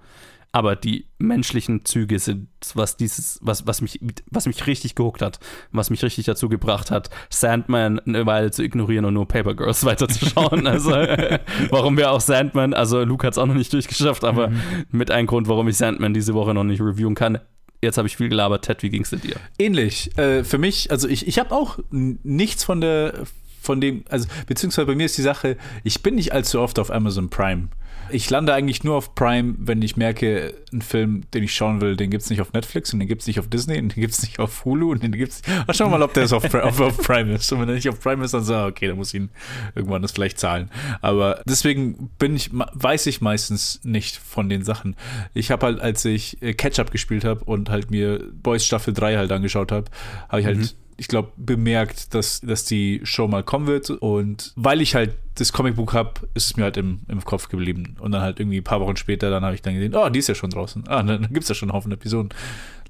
[0.56, 4.00] Aber die menschlichen Züge sind, was dieses, was, was mich,
[4.32, 5.42] was mich richtig gehuckt hat,
[5.74, 9.84] was mich richtig dazu gebracht hat, Sandman eine Weile zu ignorieren und nur Paper Girls
[9.86, 10.66] weiterzuschauen.
[10.66, 10.92] Also,
[11.72, 14.50] warum wir auch Sandman, also Luke hat es auch noch nicht durchgeschafft, aber
[14.92, 17.40] mit einem Grund, warum ich Sandman diese Woche noch nicht reviewen kann.
[17.82, 18.64] Jetzt habe ich viel gelabert.
[18.64, 19.36] Ted, wie ging's denn dir?
[19.60, 20.18] Ähnlich.
[20.18, 23.26] Äh, für mich, also ich, ich habe auch nichts von der,
[23.66, 26.92] von dem, also beziehungsweise bei mir ist die Sache, ich bin nicht allzu oft auf
[26.92, 27.68] Amazon Prime.
[28.12, 31.96] Ich lande eigentlich nur auf Prime, wenn ich merke, ein Film, den ich schauen will,
[31.96, 34.02] den gibt es nicht auf Netflix und den gibt es nicht auf Disney und den
[34.02, 35.42] gibt es nicht auf Hulu und den gibt es.
[35.66, 37.52] Ach, schau mal, ob der auf, auf, auf Prime ist.
[37.52, 39.30] Und wenn er nicht auf Prime ist, dann so, ah, okay, dann muss ich ihn
[39.74, 40.70] irgendwann das vielleicht zahlen.
[41.02, 44.96] Aber deswegen bin ich, weiß ich meistens nicht von den Sachen.
[45.34, 49.18] Ich habe halt, als ich äh, Catch-Up gespielt habe und halt mir Boys Staffel 3
[49.18, 49.90] halt angeschaut habe,
[50.30, 53.90] habe ich halt ich glaube, bemerkt, dass, dass die Show mal kommen wird.
[53.90, 57.96] Und weil ich halt das Comicbuch habe, ist es mir halt im, im Kopf geblieben.
[58.00, 60.20] Und dann halt irgendwie ein paar Wochen später, dann habe ich dann gesehen, oh, die
[60.20, 60.88] ist ja schon draußen.
[60.88, 62.30] Ah, dann gibt es ja schon einen Haufen Episoden.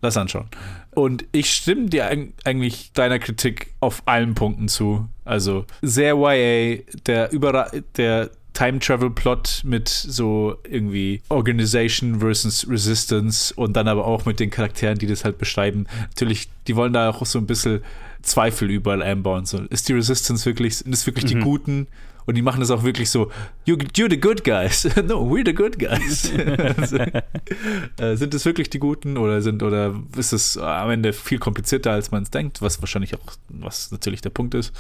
[0.02, 0.48] Lass anschauen.
[0.94, 5.08] Und ich stimme dir eig- eigentlich deiner Kritik auf allen Punkten zu.
[5.24, 13.54] Also sehr YA, der überra der Time Travel Plot mit so irgendwie Organization versus Resistance
[13.54, 15.86] und dann aber auch mit den Charakteren, die das halt beschreiben.
[16.08, 17.82] Natürlich, die wollen da auch so ein bisschen
[18.22, 19.46] Zweifel überall einbauen.
[19.46, 21.88] So, ist die Resistance wirklich, sind es wirklich die Guten?
[22.26, 23.32] Und die machen das auch wirklich so,
[23.66, 24.84] you, you're the good guys.
[25.06, 26.32] no, we're the good guys.
[26.78, 26.98] also,
[27.98, 31.92] äh, sind es wirklich die Guten oder sind oder ist es am Ende viel komplizierter,
[31.92, 34.74] als man es denkt, was wahrscheinlich auch, was natürlich der Punkt ist.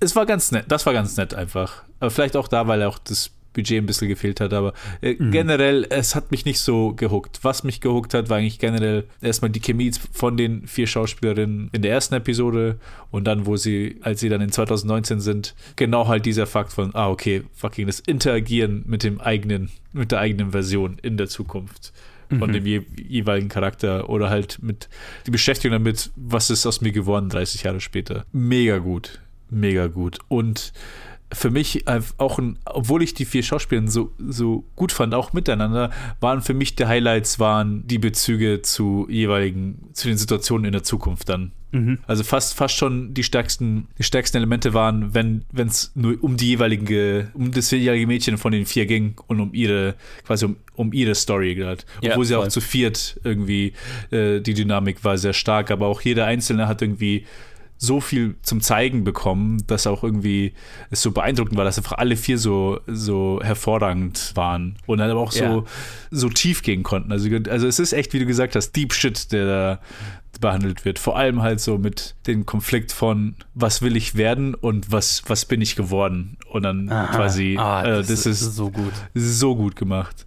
[0.00, 1.82] Es war ganz nett, das war ganz nett einfach.
[2.00, 5.86] Aber vielleicht auch da, weil auch das Budget ein bisschen gefehlt hat, aber äh, generell,
[5.90, 7.40] es hat mich nicht so gehuckt.
[7.42, 11.82] Was mich gehuckt hat, war eigentlich generell erstmal die Chemie von den vier Schauspielerinnen in
[11.82, 12.78] der ersten Episode
[13.10, 16.94] und dann, wo sie, als sie dann in 2019 sind, genau halt dieser Fakt von,
[16.94, 21.92] ah, okay, fucking das Interagieren mit dem eigenen, mit der eigenen Version in der Zukunft
[22.38, 22.52] von Mhm.
[22.54, 24.88] dem je, jeweiligen Charakter oder halt mit
[25.26, 28.24] die Beschäftigung damit, was ist aus mir geworden 30 Jahre später.
[28.32, 30.18] Mega gut, mega gut.
[30.28, 30.72] Und
[31.32, 31.84] für mich
[32.18, 35.90] auch ein, obwohl ich die vier Schauspieler so, so gut fand, auch miteinander,
[36.20, 40.82] waren für mich die Highlights, waren die Bezüge zu jeweiligen, zu den Situationen in der
[40.82, 41.52] Zukunft dann.
[41.72, 41.98] Mhm.
[42.06, 46.48] Also fast, fast schon die stärksten, die stärksten Elemente waren, wenn es nur um die
[46.48, 50.92] jeweilige, um das jeweilige Mädchen von den vier ging und um ihre, quasi um, um
[50.92, 51.82] ihre Story gerade.
[52.02, 52.44] Ja, Obwohl sie voll.
[52.44, 53.72] auch zu viert irgendwie,
[54.10, 57.24] äh, die Dynamik war sehr stark, aber auch jeder Einzelne hat irgendwie
[57.84, 60.52] so viel zum Zeigen bekommen, dass auch irgendwie
[60.90, 65.18] es so beeindruckend war, dass einfach alle vier so, so hervorragend waren und dann aber
[65.18, 65.64] auch so, Ja.
[66.12, 67.10] so tief gehen konnten.
[67.10, 69.80] Also, also es ist echt, wie du gesagt hast, Deep Shit, der da
[70.40, 71.00] behandelt wird.
[71.00, 75.44] Vor allem halt so mit dem Konflikt von, was will ich werden und was, was
[75.44, 76.36] bin ich geworden.
[76.50, 77.16] Und dann Aha.
[77.16, 78.92] quasi, Ah, äh, das das, ist ist so gut.
[79.14, 80.24] so gut gemacht.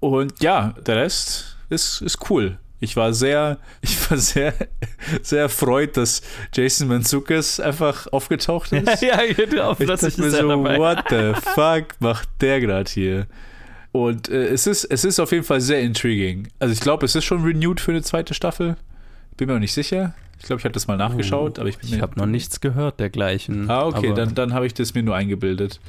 [0.00, 2.58] Und ja, der Rest ist, ist cool.
[2.80, 4.54] Ich war sehr, ich war sehr,
[5.22, 6.22] sehr erfreut, dass
[6.54, 9.02] Jason Mantzoukas einfach aufgetaucht ist.
[9.02, 10.78] ja, genau, Ich dachte mir so, dabei.
[10.78, 13.26] what the fuck macht der gerade hier?
[13.92, 16.48] Und äh, es, ist, es ist auf jeden Fall sehr intriguing.
[16.58, 18.76] Also ich glaube, es ist schon renewed für eine zweite Staffel.
[19.36, 20.14] Bin mir auch nicht sicher.
[20.38, 22.98] Ich glaube, ich habe das mal nachgeschaut, aber ich bin Ich habe noch nichts gehört
[22.98, 23.68] dergleichen.
[23.68, 25.80] Ah, okay, dann, dann habe ich das mir nur eingebildet.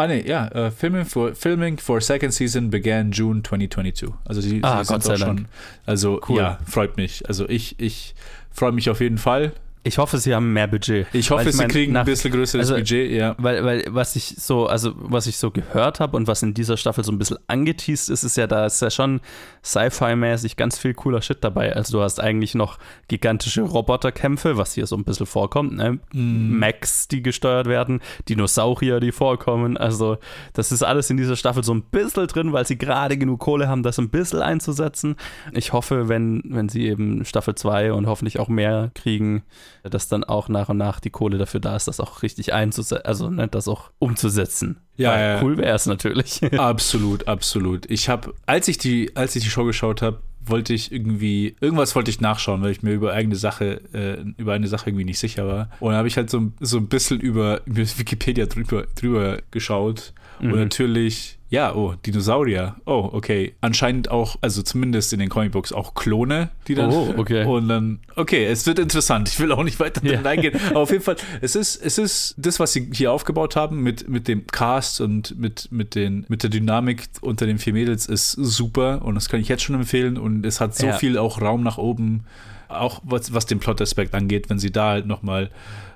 [0.00, 4.08] Ah, nee, ja, äh, Filming, for, Filming for Second Season began June 2022.
[4.24, 5.36] Also, sie, Ah, sie Gott sei schon.
[5.36, 5.48] Dank.
[5.84, 6.38] Also, Cool.
[6.38, 7.26] ja, freut mich.
[7.28, 8.14] Also, ich, ich
[8.50, 9.52] freue mich auf jeden Fall.
[9.82, 11.06] Ich hoffe, sie haben mehr Budget.
[11.14, 13.34] Ich hoffe, sie mein, kriegen nach- ein bisschen größeres also, Budget, ja.
[13.38, 16.76] Weil, weil was ich so, also was ich so gehört habe und was in dieser
[16.76, 19.20] Staffel so ein bisschen angeteased ist, ist ja, da ist ja schon
[19.64, 21.74] Sci-Fi-mäßig ganz viel cooler Shit dabei.
[21.74, 25.98] Also du hast eigentlich noch gigantische Roboterkämpfe, was hier so ein bisschen vorkommt, ne?
[26.12, 26.58] Mhm.
[26.58, 29.76] Mechs, die gesteuert werden, Dinosaurier, die vorkommen.
[29.78, 30.18] Also
[30.52, 33.68] das ist alles in dieser Staffel so ein bisschen drin, weil sie gerade genug Kohle
[33.68, 35.16] haben, das ein bisschen einzusetzen.
[35.52, 39.42] Ich hoffe, wenn, wenn sie eben Staffel 2 und hoffentlich auch mehr kriegen,
[39.82, 43.04] dass dann auch nach und nach die Kohle dafür da ist, das auch richtig einzusetzen,
[43.06, 44.78] also ne, das auch umzusetzen.
[44.96, 45.42] Ja, Weil ja.
[45.42, 46.40] cool wäre es natürlich.
[46.58, 47.90] Absolut, absolut.
[47.90, 51.94] Ich habe, als ich die, als ich die Show geschaut habe, wollte ich irgendwie, irgendwas
[51.94, 55.18] wollte ich nachschauen, weil ich mir über eigene Sache, äh, über eine Sache irgendwie nicht
[55.18, 55.70] sicher war.
[55.80, 60.12] Und dann habe ich halt so, so ein bisschen über, über Wikipedia drüber, drüber geschaut.
[60.40, 60.58] Und Mhm.
[60.58, 62.76] natürlich, ja, oh, Dinosaurier.
[62.86, 63.54] Oh, okay.
[63.60, 66.90] Anscheinend auch, also zumindest in den Comicbooks auch Klone, die dann.
[66.90, 67.44] Oh, okay.
[67.44, 69.28] Und dann, okay, es wird interessant.
[69.28, 70.14] Ich will auch nicht weiter Ja.
[70.16, 70.60] drin eingehen.
[70.70, 74.08] Aber auf jeden Fall, es ist, es ist das, was sie hier aufgebaut haben mit,
[74.08, 78.30] mit dem Cast und mit, mit, den, mit der Dynamik unter den vier Mädels ist
[78.32, 80.92] super und das kann ich jetzt schon empfehlen und es hat so Ja.
[80.98, 82.24] viel auch Raum nach oben,
[82.68, 85.50] auch was, was den Plot-Aspekt angeht, wenn sie da halt nochmal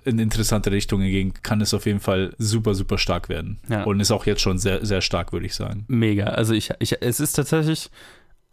[0.04, 3.58] in interessante Richtungen gehen, kann es auf jeden Fall super, super stark werden.
[3.68, 3.84] Ja.
[3.84, 5.84] Und ist auch jetzt schon sehr, sehr stark, würde ich sagen.
[5.88, 6.26] Mega.
[6.26, 7.90] Also ich, ich, es ist tatsächlich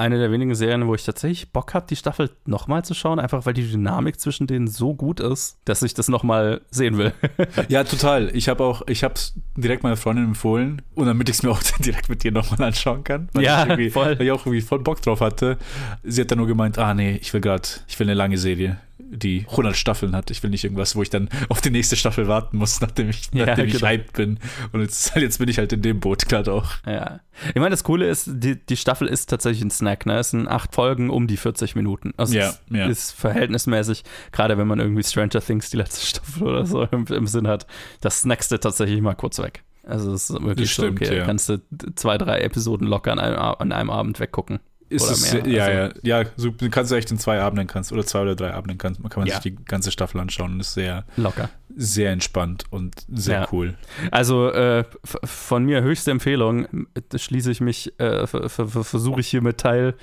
[0.02, 3.46] eine der wenigen Serien, wo ich tatsächlich Bock habe, die Staffel nochmal zu schauen, einfach
[3.46, 7.14] weil die Dynamik zwischen denen so gut ist, dass ich das nochmal sehen will.
[7.68, 8.36] Ja, total.
[8.36, 11.52] Ich habe auch, ich habe es direkt meiner Freundin empfohlen und damit ich es mir
[11.52, 13.30] auch direkt mit dir nochmal anschauen kann.
[13.34, 14.18] Weil Ja, ich voll.
[14.18, 15.58] Weil ich auch irgendwie voll Bock drauf hatte.
[16.04, 18.78] Sie hat dann nur gemeint, ah nee, ich will gerade, ich will eine lange Serie,
[19.12, 20.32] die 100 Staffeln hat.
[20.32, 23.30] Ich will nicht irgendwas, wo ich dann auf die nächste Staffel warten muss, nachdem ich,
[23.34, 23.88] Ja, nachdem ich genau.
[23.88, 24.40] hyped bin.
[24.72, 26.72] Und jetzt, jetzt bin ich halt in dem Boot gerade auch.
[26.86, 27.20] Ja.
[27.50, 30.20] Ich meine, das Coole ist, die, die Staffel ist tatsächlich ein Snack, ne?
[30.20, 32.14] Es sind acht Folgen um die 40 Minuten.
[32.18, 32.88] Also Ja, es ja.
[32.88, 37.28] ist verhältnismäßig, gerade wenn man irgendwie Stranger Things die letzte Staffel oder so im, im
[37.28, 37.68] Sinn hat,
[38.02, 39.64] das snackst du tatsächlich mal kurz weg.
[39.84, 41.26] Also es ist wirklich Das stimmt, so, okay, ja.
[41.26, 41.60] kannst du
[41.96, 44.60] zwei, drei Episoden locker an einem, an einem Abend weggucken.
[44.92, 45.48] Ist oder es, mehr.
[45.48, 48.36] ja, also, ja, ja, so, kannst du echt in zwei Abenden kannst oder zwei oder
[48.36, 49.36] drei Abenden kannst, man kann man Ja.
[49.42, 51.50] sich die ganze Staffel anschauen und ist sehr, Locker.
[51.76, 53.48] sehr entspannt und sehr Ja.
[53.52, 53.76] cool.
[54.12, 54.84] Also äh,
[55.24, 56.68] von mir höchste Empfehlung,
[57.10, 59.96] da schließe ich mich, äh, ver- ver- ver- versuche ich hiermit Teil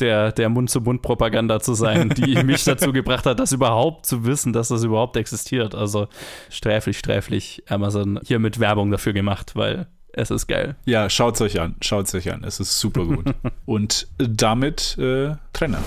[0.00, 4.66] der, der Mund-zu-Mund-Propaganda zu sein, die mich dazu gebracht hat, das überhaupt zu wissen, dass
[4.66, 5.76] das überhaupt existiert.
[5.76, 6.08] Also
[6.50, 10.76] sträflich, sträflich Amazon hier mit Werbung dafür gemacht, weil es ist geil.
[10.84, 12.44] Ja, schaut's euch an, schaut's euch an.
[12.44, 13.34] Es ist super gut.
[13.66, 15.82] Und damit äh, Trenner.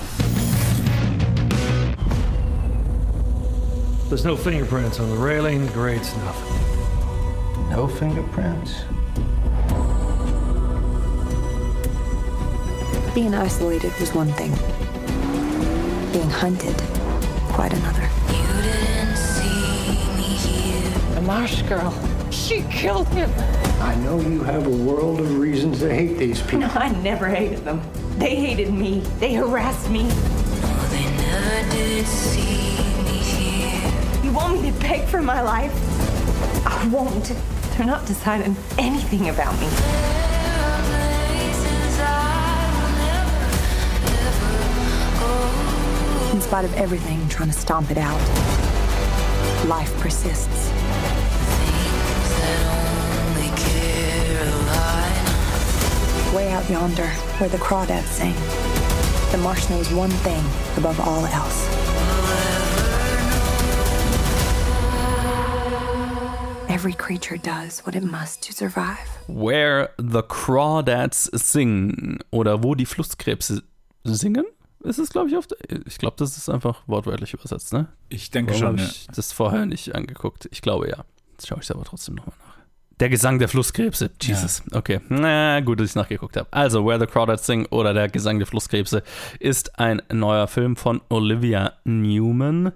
[4.08, 5.66] There's no fingerprints on the railing.
[5.68, 6.36] Great stuff.
[7.70, 8.84] No fingerprints?
[13.14, 14.52] Being isolated was one thing.
[16.12, 16.76] Being hunted,
[17.52, 18.08] quite another.
[21.16, 22.07] A marsh girl.
[22.30, 23.30] She killed him.
[23.80, 26.60] I know you have a world of reasons to hate these people.
[26.60, 27.82] No, I never hated them.
[28.18, 29.00] They hated me.
[29.18, 30.02] They harassed me.
[34.24, 35.72] You want me to beg for my life?
[36.66, 37.32] I won't.
[37.76, 39.66] They're not deciding anything about me.
[46.32, 48.18] In spite of everything trying to stomp it out,
[49.66, 50.67] life persists.
[56.34, 57.06] Way out yonder,
[57.38, 58.34] where the crawdads sing,
[59.32, 60.44] the marsh knows one thing
[60.76, 61.66] above all else.
[66.68, 69.08] Every creature does what it must to survive.
[69.26, 73.62] Where the Crawdads Sing oder wo die Flusskrebse
[74.04, 74.44] singen.
[74.84, 75.56] Ist es, glaube ich, oft.
[75.86, 77.88] Ich glaube, das ist einfach wortwörtlich übersetzt, ne?
[78.10, 78.88] Ich denke Warum schon, habe ja.
[78.88, 80.46] ich das vorher nicht angeguckt?
[80.52, 81.04] Ich glaube ja.
[81.32, 82.47] Jetzt schaue ich es aber trotzdem nochmal nach.
[83.00, 84.10] Der Gesang der Flusskrebse.
[84.20, 84.62] Jesus.
[84.72, 85.00] Okay.
[85.08, 86.48] Na gut, dass ich nachgeguckt habe.
[86.50, 89.02] Also, Where the Crawdads Sing oder Der Gesang der Flusskrebse
[89.38, 92.72] ist ein neuer Film von Olivia Newman.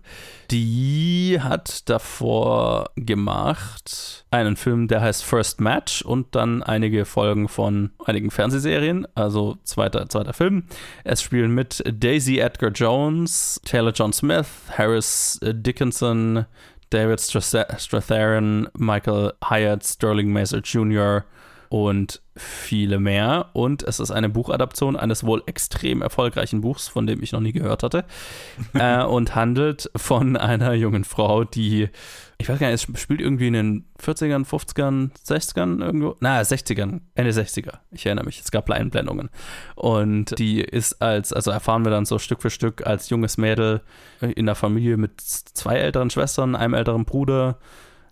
[0.51, 7.91] Die hat davor gemacht einen Film, der heißt First Match und dann einige Folgen von
[8.05, 10.65] einigen Fernsehserien, also zweiter, zweiter Film.
[11.05, 16.47] Es spielen mit Daisy Edgar Jones, Taylor John Smith, Harris Dickinson,
[16.93, 21.25] David Stratha- Strathairn, Michael Hyatt, Sterling Maser Jr.
[21.73, 23.49] und viele mehr.
[23.55, 27.53] Und es ist eine Buchadaption eines wohl extrem erfolgreichen Buchs, von dem ich noch nie
[27.53, 28.05] gehört hatte.
[28.75, 31.89] äh, und handelt von einer jungen Frau, die,
[32.37, 36.15] ich weiß gar nicht, es spielt irgendwie in den 40ern, 50ern, 60ern irgendwo.
[36.21, 37.79] Na, 60ern, Ende 60er.
[37.91, 39.31] Ich erinnere mich, es gab Einblendungen.
[39.75, 43.81] Und die ist als, also erfahren wir dann so Stück für Stück als junges Mädel
[44.21, 47.57] in der Familie mit zwei älteren Schwestern, einem älteren Bruder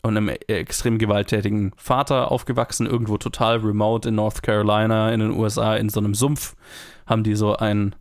[0.02, 5.76] und einem extrem gewalttätigen Vater aufgewachsen, irgendwo total remote in North Carolina, in den USA,
[5.76, 6.54] in so einem Sumpf,
[7.06, 7.94] haben die so ein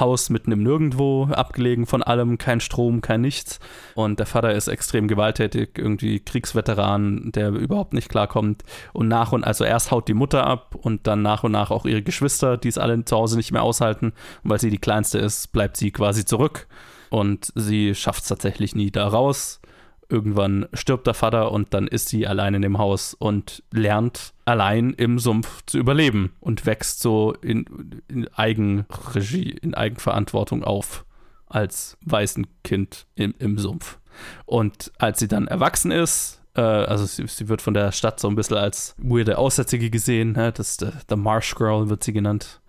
[0.00, 3.60] Haus mitten im Nirgendwo, abgelegen von allem, kein Strom, kein nichts.
[3.94, 8.64] Und der Vater ist extrem gewalttätig, irgendwie Kriegsveteran, der überhaupt nicht klarkommt.
[8.92, 11.86] Und nach und also erst haut die Mutter ab und dann nach und nach auch
[11.86, 14.12] ihre Geschwister, die es alle zu Hause nicht mehr aushalten.
[14.42, 16.66] Und weil sie die kleinste ist, bleibt sie quasi zurück.
[17.10, 19.60] Und sie schafft es tatsächlich nie da raus.
[20.08, 24.90] Irgendwann stirbt der Vater und dann ist sie allein in dem Haus und lernt allein
[24.90, 31.04] im Sumpf zu überleben und wächst so in, in Eigenregie, in Eigenverantwortung auf
[31.46, 33.98] als Waisenkind im, im Sumpf.
[34.44, 38.28] Und als sie dann erwachsen ist, äh, also sie, sie wird von der Stadt so
[38.28, 40.52] ein bisschen als weirde Aussätzige gesehen, ne?
[40.52, 42.60] das the, the Marsh Girl wird sie genannt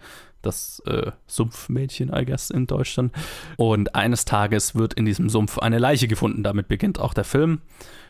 [0.46, 3.14] das äh, Sumpfmädchen, I guess, in Deutschland.
[3.58, 6.44] Und eines Tages wird in diesem Sumpf eine Leiche gefunden.
[6.44, 7.62] Damit beginnt auch der Film.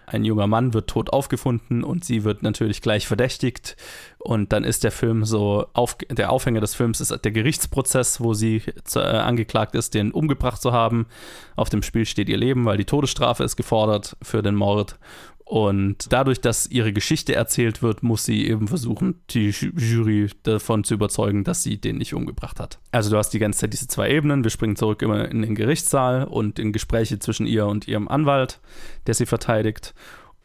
[0.08, 3.76] Ein junger Mann wird tot aufgefunden und sie wird natürlich gleich verdächtigt.
[4.20, 8.34] Und dann ist der Film so, auf, der Aufhänger des Films ist der Gerichtsprozess, wo
[8.34, 11.08] sie zu, äh, angeklagt ist, den umgebracht zu haben.
[11.56, 14.98] Auf dem Spiel steht ihr Leben, weil die Todesstrafe ist gefordert für den Mord.
[15.46, 20.96] Und dadurch, dass ihre Geschichte erzählt wird, muss sie eben versuchen, die Jury davon zu
[20.96, 22.80] überzeugen, dass sie den nicht umgebracht hat.
[22.92, 24.44] Also du hast die ganze Zeit diese zwei Ebenen.
[24.44, 28.60] Wir springen zurück immer in den Gerichtssaal und in Gespräche zwischen ihr und ihrem Anwalt,
[29.06, 29.94] der sie verteidigt.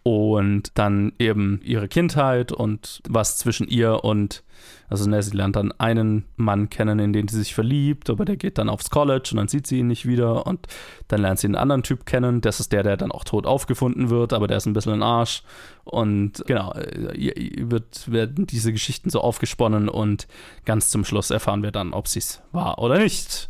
[0.03, 4.43] Und dann eben ihre Kindheit und was zwischen ihr und,
[4.91, 8.37] also ne, sie lernt dann einen Mann kennen, in den sie sich verliebt, aber der
[8.37, 10.67] geht dann aufs College und dann sieht sie ihn nicht wieder und
[11.09, 14.11] dann lernt sie einen anderen Typ kennen, das ist der, der dann auch tot aufgefunden
[14.11, 15.45] wird, aber der ist ein bisschen ein Arsch
[15.85, 16.75] und genau,
[17.15, 20.27] ihr wird, werden diese Geschichten so aufgesponnen und
[20.65, 23.49] ganz zum Schluss erfahren wir dann, ob sie es war oder nicht.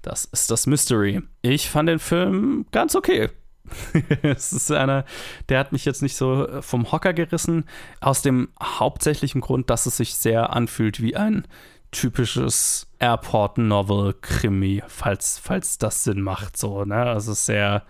[0.00, 1.22] Das ist das Mystery.
[1.42, 3.28] Ich fand den Film ganz okay.
[4.22, 5.04] es ist einer,
[5.48, 7.64] der hat mich jetzt nicht so vom Hocker gerissen,
[8.00, 11.46] aus dem hauptsächlichen Grund, dass es sich sehr anfühlt wie ein
[11.90, 17.02] typisches Airport-Novel-Krimi, falls, falls das Sinn macht, so, ne?
[17.04, 17.84] Also sehr,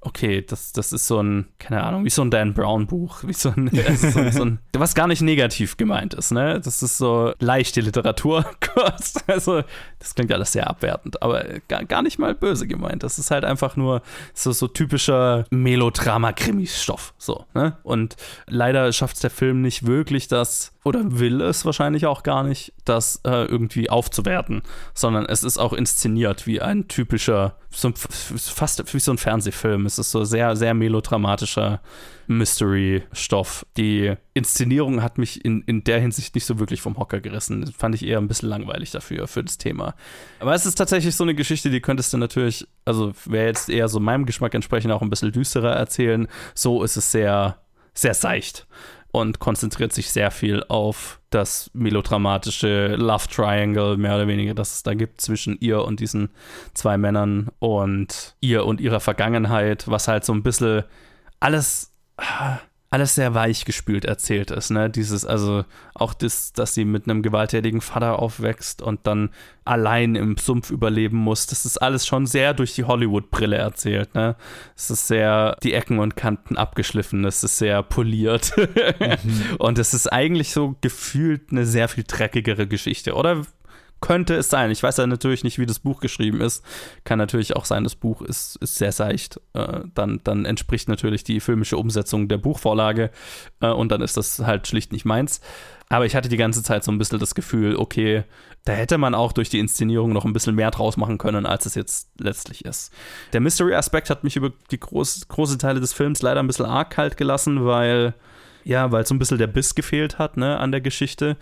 [0.00, 3.52] okay, das, das ist so ein, keine Ahnung, wie so ein Dan Brown-Buch, wie so
[3.56, 6.60] ein, so, so ein, was gar nicht negativ gemeint ist, ne?
[6.60, 8.44] Das ist so leichte Literatur,
[9.26, 9.62] also
[9.98, 13.02] das klingt alles sehr abwertend, aber gar, gar nicht mal böse gemeint.
[13.02, 14.02] Das ist halt einfach nur
[14.34, 17.76] so, so typischer Melodrama-Krimi-Stoff, so, ne?
[17.82, 22.42] Und leider schafft es der Film nicht wirklich, das oder will es wahrscheinlich auch gar
[22.44, 24.62] nicht, das äh, irgendwie aufzuwerten,
[24.94, 29.84] sondern es ist auch inszeniert wie ein typischer, so, fast wie so ein Fernsehfilm.
[29.88, 31.80] Es ist so sehr, sehr melodramatischer
[32.28, 33.66] Mystery-Stoff.
[33.76, 37.62] Die Inszenierung hat mich in, in der Hinsicht nicht so wirklich vom Hocker gerissen.
[37.62, 39.94] Das fand ich eher ein bisschen langweilig dafür, für das Thema.
[40.38, 43.88] Aber es ist tatsächlich so eine Geschichte, die könntest du natürlich, also wäre jetzt eher
[43.88, 46.28] so meinem Geschmack entsprechend auch ein bisschen düsterer erzählen.
[46.54, 47.56] So ist es sehr,
[47.94, 48.66] sehr seicht.
[49.10, 54.82] Und konzentriert sich sehr viel auf das melodramatische Love Triangle, mehr oder weniger, das es
[54.82, 56.30] da gibt zwischen ihr und diesen
[56.74, 60.84] zwei Männern und ihr und ihrer Vergangenheit, was halt so ein bisschen
[61.40, 61.92] alles
[62.90, 64.88] alles sehr weich gespült erzählt ist, ne?
[64.88, 69.30] Dieses, also auch das, dass sie mit einem gewalttätigen Vater aufwächst und dann
[69.66, 74.36] allein im Sumpf überleben muss, das ist alles schon sehr durch die Hollywood-Brille erzählt, ne?
[74.74, 78.54] Es ist sehr die Ecken und Kanten abgeschliffen, es ist sehr poliert.
[78.98, 79.56] Mhm.
[79.58, 83.42] und es ist eigentlich so gefühlt eine sehr viel dreckigere Geschichte, oder?
[84.00, 84.70] Könnte es sein.
[84.70, 86.64] Ich weiß ja natürlich nicht, wie das Buch geschrieben ist.
[87.04, 89.40] Kann natürlich auch sein, das Buch ist, ist sehr seicht.
[89.54, 93.10] Äh, dann, dann entspricht natürlich die filmische Umsetzung der Buchvorlage
[93.60, 95.40] äh, und dann ist das halt schlicht nicht meins.
[95.88, 98.24] Aber ich hatte die ganze Zeit so ein bisschen das Gefühl, okay,
[98.64, 101.64] da hätte man auch durch die Inszenierung noch ein bisschen mehr draus machen können, als
[101.64, 102.92] es jetzt letztlich ist.
[103.32, 106.90] Der Mystery-Aspekt hat mich über die groß, große Teile des Films leider ein bisschen arg
[106.90, 108.14] kalt gelassen, weil
[108.64, 111.38] ja, weil so ein bisschen der Biss gefehlt hat, ne, an der Geschichte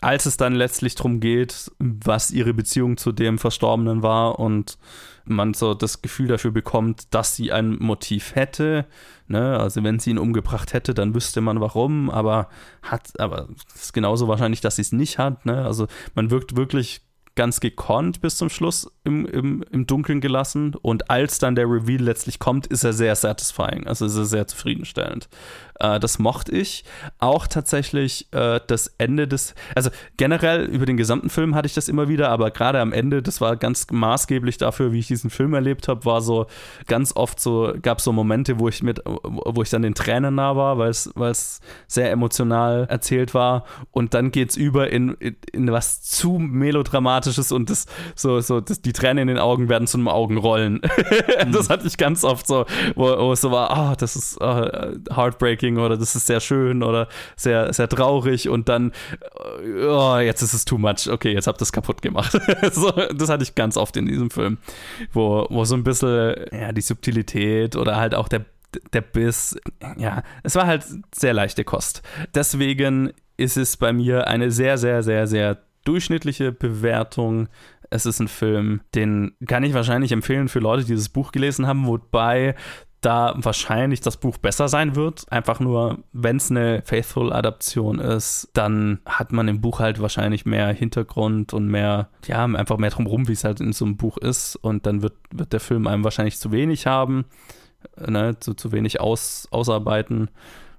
[0.00, 4.78] als es dann letztlich darum geht, was ihre Beziehung zu dem Verstorbenen war und
[5.24, 8.86] man so das Gefühl dafür bekommt, dass sie ein Motiv hätte.
[9.26, 9.58] Ne?
[9.58, 12.48] Also wenn sie ihn umgebracht hätte, dann wüsste man warum, aber
[12.82, 15.44] hat, aber es ist genauso wahrscheinlich, dass sie es nicht hat.
[15.44, 15.64] Ne?
[15.64, 17.02] Also man wirkt wirklich
[17.38, 20.74] ganz gekonnt bis zum Schluss im, im, im Dunkeln gelassen.
[20.74, 23.86] Und als dann der Reveal letztlich kommt, ist er sehr satisfying.
[23.86, 25.28] Also ist er sehr zufriedenstellend.
[25.78, 26.84] Äh, das mochte ich.
[27.18, 31.88] Auch tatsächlich äh, das Ende des, also generell über den gesamten Film hatte ich das
[31.88, 35.54] immer wieder, aber gerade am Ende, das war ganz maßgeblich dafür, wie ich diesen Film
[35.54, 36.46] erlebt habe, war so
[36.88, 40.34] ganz oft so, gab es so Momente, wo ich mit, wo ich dann den Tränen
[40.34, 43.64] nah war, weil es sehr emotional erzählt war.
[43.92, 46.38] Und dann geht es über in, in, in, was zu
[47.28, 50.80] melodramatisches und das so, so, das, die Tränen in den Augen werden zu einem Augenrollen.
[51.52, 54.38] das hatte ich ganz oft so, wo, wo es so war, ah, oh, das ist
[54.40, 58.92] oh, heartbreaking heartbreaking oder das ist sehr schön oder sehr, sehr traurig und dann,
[59.62, 61.08] äh, oh, jetzt ist es too much.
[61.08, 62.32] Okay, jetzt habt ihr es kaputt gemacht.
[62.72, 64.58] so, das hatte ich ganz oft in diesem Film,
[65.12, 68.44] wo, wo so ein bisschen ja, die Subtilität oder halt auch der,
[68.92, 69.56] der Biss,
[69.96, 72.02] ja, es war halt sehr leichte Kost.
[72.34, 75.58] Deswegen ist es bei mir eine sehr, sehr, sehr, sehr
[75.88, 77.48] durchschnittliche Bewertung.
[77.90, 81.66] Es ist ein Film, den kann ich wahrscheinlich empfehlen für Leute, die das Buch gelesen
[81.66, 82.54] haben, wobei
[83.00, 85.24] da wahrscheinlich das Buch besser sein wird.
[85.30, 90.68] Einfach nur, wenn es eine Faithful-Adaption ist, dann hat man im Buch halt wahrscheinlich mehr
[90.72, 94.56] Hintergrund und mehr, ja, einfach mehr drumherum, wie es halt in so einem Buch ist.
[94.56, 97.24] Und dann wird, wird der Film einem wahrscheinlich zu wenig haben,
[97.96, 100.28] ne, zu, zu wenig aus, ausarbeiten.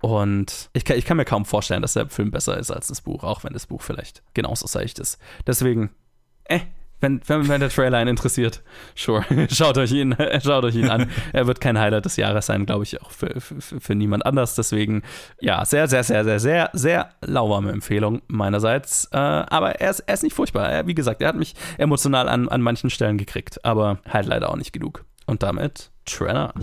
[0.02, 3.02] Und ich kann, ich kann mir kaum vorstellen, dass der Film besser ist als das
[3.02, 5.18] Buch, auch wenn das Buch vielleicht genauso seicht ist.
[5.46, 5.90] Deswegen,
[6.46, 6.62] äh,
[7.02, 8.62] wenn, wenn, wenn der Trailer einen interessiert,
[8.96, 11.10] sure, schaut euch ihn, schaut euch ihn an.
[11.34, 14.56] Er wird kein Highlight des Jahres sein, glaube ich, auch für, für, für, niemand anders.
[14.56, 15.04] Deswegen,
[15.40, 19.06] ja, sehr, sehr, sehr, sehr, sehr, sehr lauwarme Empfehlung meinerseits.
[19.12, 20.70] Äh, aber er ist, er ist nicht furchtbar.
[20.70, 24.50] Er, wie gesagt, er hat mich emotional an, an manchen Stellen gekriegt, aber halt leider
[24.50, 25.06] auch nicht genug.
[25.26, 26.54] Und damit Trailer.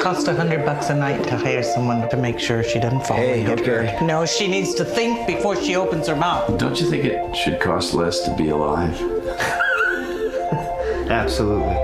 [0.00, 3.16] Cost a hundred bucks a night to hire someone to make sure she doesn't fall.
[3.16, 3.98] Hey, okay.
[4.00, 6.56] No, she needs to think before she opens her mouth.
[6.56, 8.96] Don't you think it should cost less to be alive?
[11.10, 11.74] Absolutely.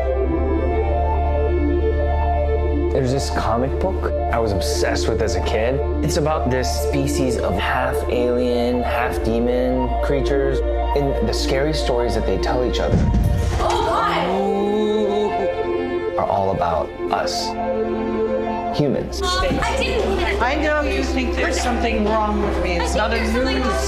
[2.93, 5.81] There's this comic book I was obsessed with as a kid.
[6.05, 10.61] It's about this species of half alien, half demon creatures,
[10.97, 12.97] and the scary stories that they tell each other
[13.59, 15.31] oh,
[16.17, 17.49] are all about us
[18.75, 19.23] humans.
[19.23, 20.43] I didn't.
[20.43, 22.79] I know you think there's something wrong with me.
[22.79, 23.31] It's not a news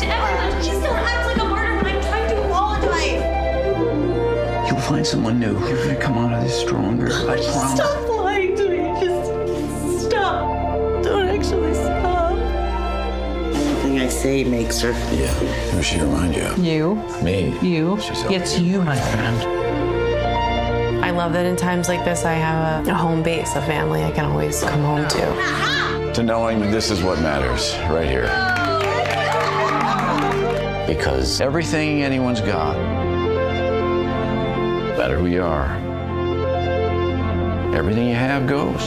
[0.03, 0.65] flash.
[0.65, 3.23] She still acts like a murderer, but I'm trying to apologize.
[4.71, 5.59] You'll find someone new.
[5.69, 7.07] You're gonna come out of this stronger.
[7.07, 7.75] I promise.
[7.75, 9.01] Stop lying to me.
[9.05, 11.03] Just stop.
[11.03, 12.37] Don't actually stop.
[13.57, 14.93] Anything I say makes her.
[15.15, 15.33] Yeah.
[15.73, 16.55] Who she remind you?
[16.63, 16.95] You.
[17.23, 17.59] Me.
[17.61, 17.99] You.
[18.01, 19.66] She's It's you, my friend.
[21.17, 24.05] I love that in times like this, I have a, a home base, a family
[24.05, 26.13] I can always come home to.
[26.13, 28.27] To knowing that this is what matters, right here.
[30.87, 32.75] Because everything anyone's got,
[34.95, 35.75] better who you are.
[37.75, 38.87] Everything you have goes.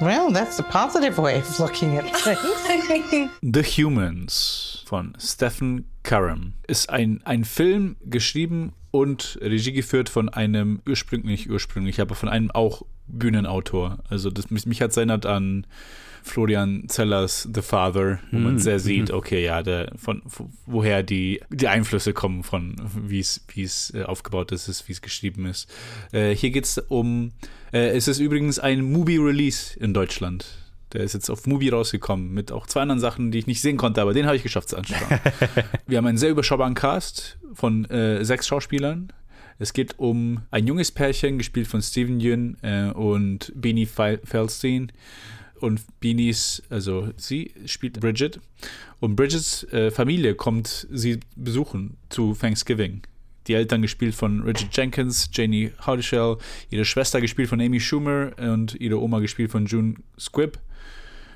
[0.00, 3.30] Well, that's a positive way of looking at things.
[3.42, 10.80] The Humans von Stephen Curran ist ein, ein Film geschrieben und Regie geführt von einem
[10.86, 13.98] ursprünglich, ursprünglich, aber von einem auch Bühnenautor.
[14.08, 15.66] Also das, mich, hat es erinnert an
[16.22, 19.14] Florian Zellers The Father, wo man Mhm, sehr sieht, mhm.
[19.14, 20.22] okay, ja, der, von,
[20.66, 22.74] woher die, die Einflüsse kommen von
[23.06, 25.72] wie es wie es äh, aufgebaut ist, wie es geschrieben ist.
[26.12, 27.32] Äh, hier geht es um,
[27.72, 30.46] äh, es ist übrigens ein Movie-Release in Deutschland.
[30.96, 33.76] Der ist jetzt auf Movie rausgekommen mit auch zwei anderen Sachen, die ich nicht sehen
[33.76, 35.20] konnte, aber den habe ich geschafft zu anschauen.
[35.86, 39.12] Wir haben einen sehr überschaubaren Cast von äh, sechs Schauspielern.
[39.58, 44.90] Es geht um ein junges Pärchen, gespielt von Steven Yeun äh, und Beanie Fe- Feldstein.
[45.60, 48.40] Und Beanies, also sie spielt Bridget.
[48.98, 53.02] Und Bridgets äh, Familie kommt sie besuchen zu Thanksgiving.
[53.48, 56.38] Die Eltern gespielt von Richard Jenkins, Janie Hardishell,
[56.70, 60.58] ihre Schwester gespielt von Amy Schumer und ihre Oma gespielt von June Squibb.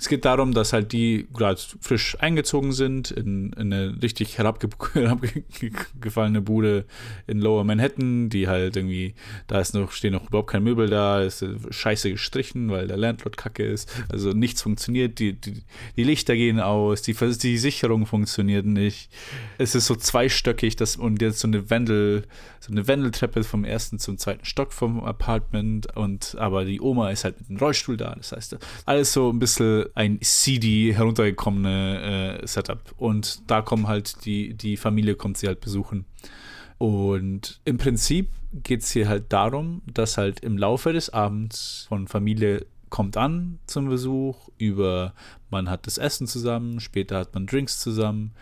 [0.01, 4.71] Es geht darum, dass halt die gerade frisch eingezogen sind in, in eine richtig herabge
[4.95, 6.87] herabgefallene Bude
[7.27, 9.13] in Lower Manhattan, die halt irgendwie,
[9.47, 12.97] da ist noch, stehen noch überhaupt keine Möbel da, ist äh, scheiße gestrichen, weil der
[12.97, 13.93] Landlord kacke ist.
[14.11, 15.65] Also nichts funktioniert, die, die,
[15.99, 19.11] die Lichter gehen aus, die, die Sicherung funktioniert nicht.
[19.59, 22.25] Es ist so zweistöckig das, und jetzt so eine Wendel,
[22.61, 27.25] so eine Wendeltreppe vom ersten zum zweiten Stock vom Apartment und aber die Oma ist
[27.25, 28.15] halt mit einem Rollstuhl da.
[28.15, 32.95] Das heißt, alles so ein bisschen ein CD heruntergekommene äh, Setup.
[32.97, 36.07] Und da kommen halt die, die Familie kommt sie halt besuchen.
[36.79, 42.09] Und im Prinzip geht es hier halt darum, dass halt im Laufe des Abends von
[42.09, 45.15] Familie kommt an zum Besuch, über
[45.51, 48.33] man hat das Essen zusammen, später hat man Drinks zusammen.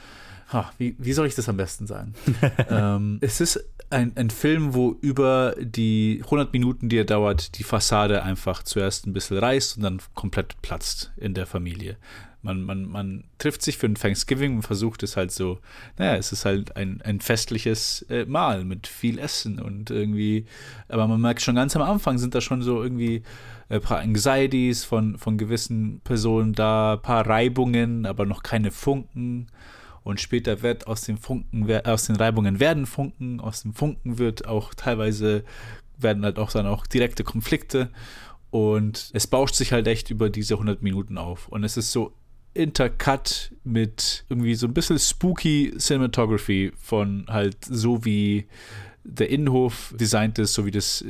[0.53, 2.15] Ha, wie, wie soll ich das am besten sagen?
[2.71, 7.65] ähm, es ist ein, ein Film, wo über die 100 Minuten, die er dauert, die
[7.65, 11.97] Fassade einfach zuerst ein bisschen reißt und dann komplett platzt in der Familie.
[12.41, 15.59] Man, man, man trifft sich für ein Thanksgiving und versucht es halt so,
[15.99, 20.47] naja, es ist halt ein, ein festliches äh, Mahl mit viel Essen und irgendwie,
[20.89, 23.23] aber man merkt schon ganz am Anfang sind da schon so irgendwie
[23.69, 29.49] ein paar Anxieties von, von gewissen Personen da, ein paar Reibungen, aber noch keine Funken.
[30.03, 34.47] Und später wird aus den Funken, aus den Reibungen werden Funken, aus dem Funken wird
[34.47, 35.45] auch teilweise
[35.99, 37.91] werden halt auch dann auch direkte Konflikte.
[38.51, 41.49] Und es bauscht sich halt echt über diese 100 Minuten auf.
[41.49, 42.13] Und es ist so
[42.55, 48.47] intercut mit irgendwie so ein bisschen spooky Cinematography von halt so wie
[49.05, 51.05] der Innenhof designt ist, so wie das,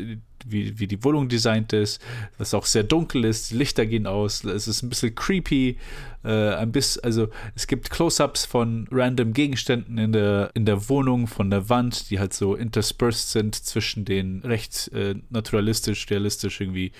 [0.50, 2.00] wie, wie die Wohnung designt ist,
[2.38, 5.76] was auch sehr dunkel ist, die Lichter gehen aus, es ist ein bisschen creepy,
[6.24, 11.26] äh, ein bisschen, also es gibt Close-ups von random Gegenständen in der, in der Wohnung,
[11.26, 16.92] von der Wand, die halt so interspersed sind zwischen den recht äh, naturalistisch, realistisch irgendwie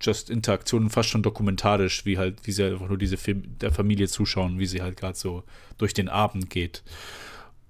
[0.00, 4.08] just Interaktionen, fast schon dokumentarisch, wie halt, wie sie einfach nur diese Film der Familie
[4.08, 5.44] zuschauen, wie sie halt gerade so
[5.78, 6.82] durch den Abend geht.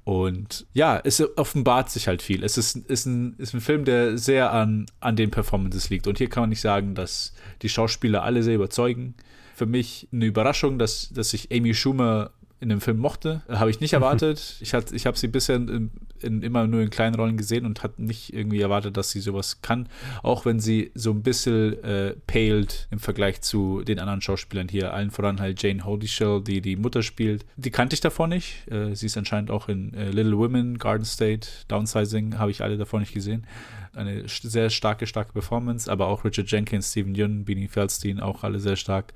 [0.04, 2.44] Und ja, es offenbart sich halt viel.
[2.44, 6.06] Es ist, ist, ein, ist ein Film, der sehr an, an den Performances liegt.
[6.06, 7.32] Und hier kann man nicht sagen, dass
[7.62, 9.14] die Schauspieler alle sehr überzeugen.
[9.54, 12.32] Für mich eine Überraschung, dass, dass ich Amy Schumer
[12.64, 13.42] in dem Film mochte.
[13.48, 14.56] Habe ich nicht erwartet.
[14.60, 15.90] ich hat, ich habe sie bisher in,
[16.20, 19.60] in, immer nur in kleinen Rollen gesehen und hatte nicht irgendwie erwartet, dass sie sowas
[19.62, 19.88] kann.
[20.22, 24.94] Auch wenn sie so ein bisschen äh, paled im Vergleich zu den anderen Schauspielern hier.
[24.94, 27.44] Allen voran halt Jane Holyshell, die die Mutter spielt.
[27.56, 28.66] Die kannte ich davor nicht.
[28.70, 32.78] Äh, sie ist anscheinend auch in äh, Little Women, Garden State, Downsizing, habe ich alle
[32.78, 33.46] davor nicht gesehen.
[33.92, 38.58] Eine sehr starke, starke Performance, aber auch Richard Jenkins, Stephen Yeun, Beanie Feldstein, auch alle
[38.58, 39.12] sehr stark.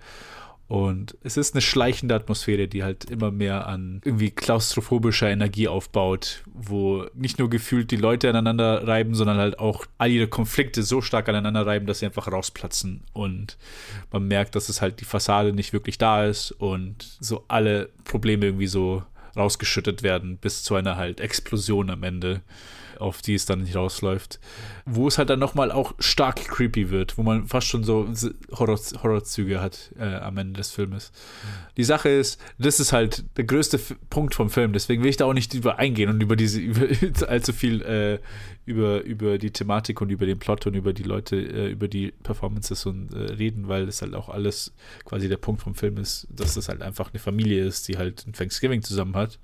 [0.69, 6.43] Und es ist eine schleichende Atmosphäre, die halt immer mehr an irgendwie klaustrophobischer Energie aufbaut,
[6.45, 11.01] wo nicht nur gefühlt die Leute aneinander reiben, sondern halt auch all ihre Konflikte so
[11.01, 13.03] stark aneinander reiben, dass sie einfach rausplatzen.
[13.15, 13.57] Und
[14.13, 18.45] man merkt, dass es halt die Fassade nicht wirklich da ist und so alle Probleme
[18.47, 19.03] irgendwie so
[19.37, 22.43] rausgeschüttet werden bis zu einer halt Explosion am Ende,
[23.01, 24.41] auf die es dann nicht rausläuft.
[24.85, 28.09] Wo es halt dann nochmal auch stark creepy wird, wo man fast schon so
[28.53, 31.13] Horror, Horrorzüge hat äh, am Ende des Filmes.
[31.77, 35.17] Die Sache ist, das ist halt der größte F Punkt vom Film, deswegen will ich
[35.17, 36.87] da auch nicht über eingehen und über diese, über
[37.29, 38.19] allzu viel äh,
[38.69, 42.13] über, über die Thematik und über den Plot und über die Leute, äh, über die
[42.23, 44.75] Performances und äh, reden, weil das halt auch alles
[45.07, 48.27] quasi der Punkt vom Film ist, dass das halt einfach eine Familie ist, die halt
[48.27, 49.39] ein Thanksgiving zusammen hat.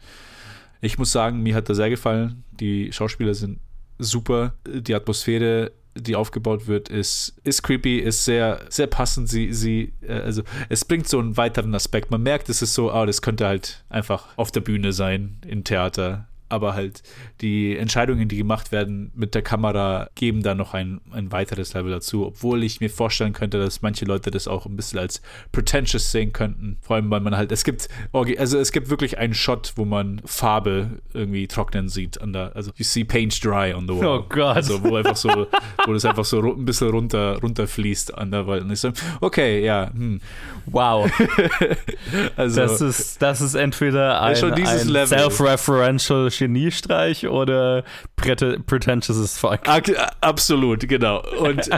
[0.84, 2.44] Ich muss sagen, mir hat das sehr gefallen.
[2.60, 3.58] Die Schauspieler sind
[3.98, 4.54] super.
[4.66, 9.28] Die Atmosphäre, die aufgebaut wird, ist, ist creepy, ist sehr, sehr passend.
[9.28, 12.10] Sie, sie, äh, also es bringt so einen weiteren Aspekt.
[12.10, 15.64] Man merkt, es ist so, ah, das könnte halt einfach auf der Bühne sein, im
[15.64, 16.28] Theater.
[16.48, 17.02] Aber halt
[17.40, 21.90] die Entscheidungen, die gemacht werden mit der Kamera, geben da noch ein, ein weiteres Level
[21.90, 25.22] dazu, obwohl ich mir vorstellen könnte, dass manche Leute das auch ein bisschen als
[25.52, 29.34] pretentious sehen könnten, vor allem weil man halt, es gibt, also es gibt wirklich einen
[29.34, 33.86] Shot, wo man Farbe irgendwie trocknen sieht, an der, also you see paint dry on
[33.86, 34.06] the wall.
[34.06, 34.56] Oh Gott.
[34.56, 35.46] Also wo einfach so,
[35.86, 38.62] wo das einfach so ein bisschen runter, runterfließt an der Wand.
[38.62, 40.20] Und ich so, okay, ja, hm.
[40.66, 41.10] Wow.
[42.36, 47.84] also, das, ist, das ist entweder ein, ein self-referential Geniestreich oder
[48.16, 49.60] prete- pretentious as fuck.
[50.20, 51.22] Absolut, genau.
[51.38, 51.68] Und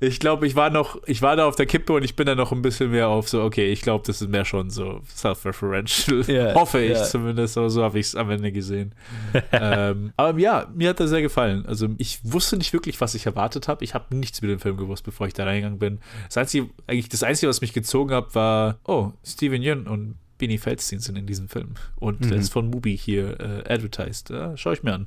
[0.00, 2.34] ich glaube, ich war noch, ich war da auf der Kippe und ich bin da
[2.34, 6.22] noch ein bisschen mehr auf so, okay, ich glaube, das ist mehr schon so self-referential.
[6.28, 7.04] Ja, Hoffe ich ja.
[7.04, 8.94] zumindest, aber so habe ich es am Ende gesehen.
[9.52, 11.64] ähm, aber ja, mir hat er sehr gefallen.
[11.66, 13.84] Also ich wusste nicht wirklich, was ich erwartet habe.
[13.84, 16.00] Ich habe nichts mit dem Film gewusst, bevor ich da reingegangen bin.
[16.26, 20.58] Das Einzige, eigentlich das Einzige, was mich gezogen hat, war, oh, Steven Yeun und Beanie
[20.58, 21.74] Feldstein sind in diesem Film.
[21.96, 22.30] Und Mhm.
[22.30, 24.30] das ist von Mubi hier äh, advertised.
[24.30, 25.06] Ja, schau ich mir an.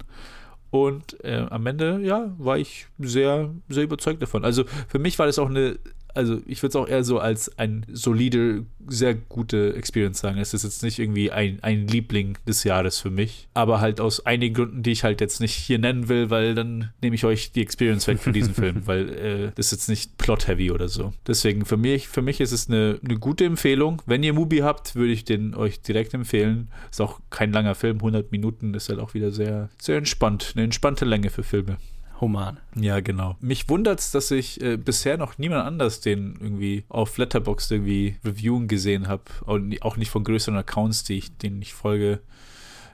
[0.70, 4.46] Und äh, am Ende, ja, war ich sehr, sehr überzeugt davon.
[4.46, 5.78] Also für mich war das auch eine,
[6.16, 10.38] also ich würde es auch eher so als ein solide, sehr gute Experience sagen.
[10.38, 14.26] Es ist jetzt nicht irgendwie ein, ein Liebling des Jahres für mich, aber halt aus
[14.26, 17.52] einigen Gründen, die ich halt jetzt nicht hier nennen will, weil dann nehme ich euch
[17.52, 21.14] die Experience weg für diesen Film, weil äh, das ist jetzt nicht plot-heavy oder so.
[21.28, 24.02] Deswegen für mich, für mich ist es eine, eine gute Empfehlung.
[24.06, 26.70] Wenn ihr Mubi habt, würde ich den euch direkt empfehlen.
[26.90, 30.54] Ist auch kein langer Film, 100 Minuten, ist halt auch wieder sehr, sehr entspannt.
[30.56, 31.78] Eine entspannte Länge für Filme.
[32.22, 32.60] Human.
[32.76, 33.36] Ja, genau.
[33.42, 38.18] Mich wundert es, dass ich äh, bisher noch niemand anders den irgendwie auf Letterboxd irgendwie
[38.24, 39.24] reviewen gesehen habe.
[39.46, 42.22] Und auch nicht von größeren Accounts, die ich, denen ich folge.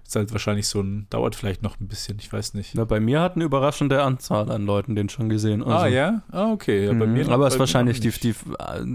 [0.07, 2.73] Ist halt wahrscheinlich so ein, dauert vielleicht noch ein bisschen, ich weiß nicht.
[2.75, 5.61] Na, bei mir hat eine überraschende Anzahl an Leuten den schon gesehen.
[5.61, 6.21] ah, Also- ja?
[6.31, 6.85] Ah, okay.
[6.85, 8.33] Ja, bei Mhm, mir aber es ist wahrscheinlich die, die,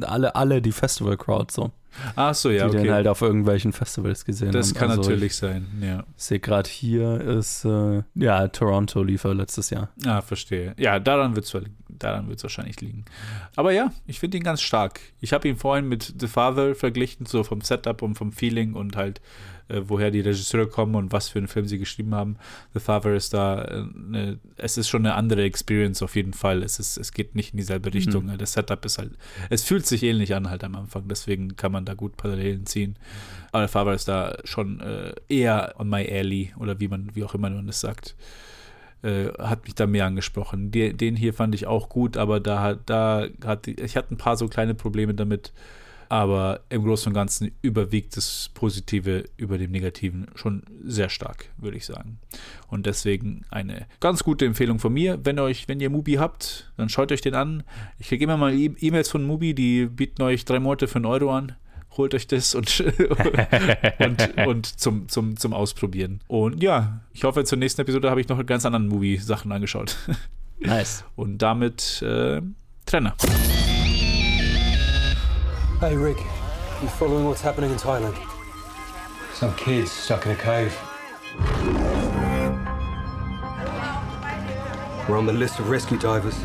[0.07, 1.71] alle, alle die Festival-Crowd so.
[2.17, 2.85] Ach so, ja, Die okay.
[2.87, 4.75] den halt auf irgendwelchen Festivals gesehen Das haben.
[4.79, 6.05] kann Also natürlich ich sein, ja.
[6.17, 9.91] sehe gerade hier ist, äh, ja, Toronto lief er letztes Jahr.
[10.07, 10.75] Ah, verstehe.
[10.79, 11.55] Ja, daran wird es
[11.91, 13.05] daran wird's wahrscheinlich liegen.
[13.55, 15.01] Aber ja, ich finde ihn ganz stark.
[15.21, 18.97] Ich habe ihn vorhin mit The Father verglichen, so vom Setup und vom Feeling und
[18.97, 19.21] halt,
[19.73, 22.37] äh, woher die Regisseure kommen und was für einen Film sie geschrieben haben.
[22.75, 26.63] The Father ist da, äh, eine, es ist schon eine andere Experience auf jeden Fall.
[26.63, 28.27] Es, ist, es geht nicht in dieselbe Richtung.
[28.27, 28.39] Mhm.
[28.39, 29.13] Das Setup ist halt,
[29.51, 32.97] es fühlt sich ähnlich an halt am Anfang, deswegen kann man da gut Parallelen ziehen.
[33.51, 37.25] Aber The Father ist da schon äh, eher on my alley oder wie man, wie
[37.25, 38.15] auch immer man das sagt
[39.03, 40.71] äh, hat mich da mehr angesprochen.
[40.71, 44.17] De, den hier fand ich auch gut, aber da hat, da hat, ich hatte ein
[44.17, 45.53] paar so kleine Probleme damit,
[46.13, 51.79] aber im Großen und Ganzen überwiegt das Positive über dem Negativen schon sehr stark, würde
[51.79, 52.19] ich sagen.
[52.69, 55.19] Und deswegen eine ganz gute Empfehlung von mir.
[55.25, 57.63] Wenn ihr euch, wenn ihr Mubi habt, dann schaut euch den an.
[57.99, 61.07] Ich kriege immer mal E- E-Mails von Mubi, die bieten euch drei Monate für einen
[61.07, 61.57] Euro an.
[61.97, 62.81] Holt euch das und,
[63.99, 66.21] und, und zum, zum, zum Ausprobieren.
[66.29, 69.97] Und ja, ich hoffe, zur nächsten Episode habe ich noch ganz anderen Movie-Sachen angeschaut.
[70.61, 71.05] Nice.
[71.17, 72.43] Und damit äh,
[72.85, 73.17] Trenner.
[75.83, 76.19] Hey, Rick.
[76.81, 78.17] You following what's happening in Thailand?
[79.35, 80.81] Some kids stuck in a cave.
[85.09, 86.39] We're on the list of rescue divers.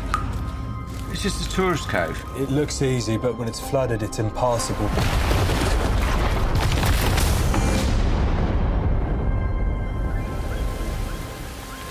[1.12, 2.20] It's just a tourist cave.
[2.36, 4.88] It looks easy, but when it's flooded, it's impassable.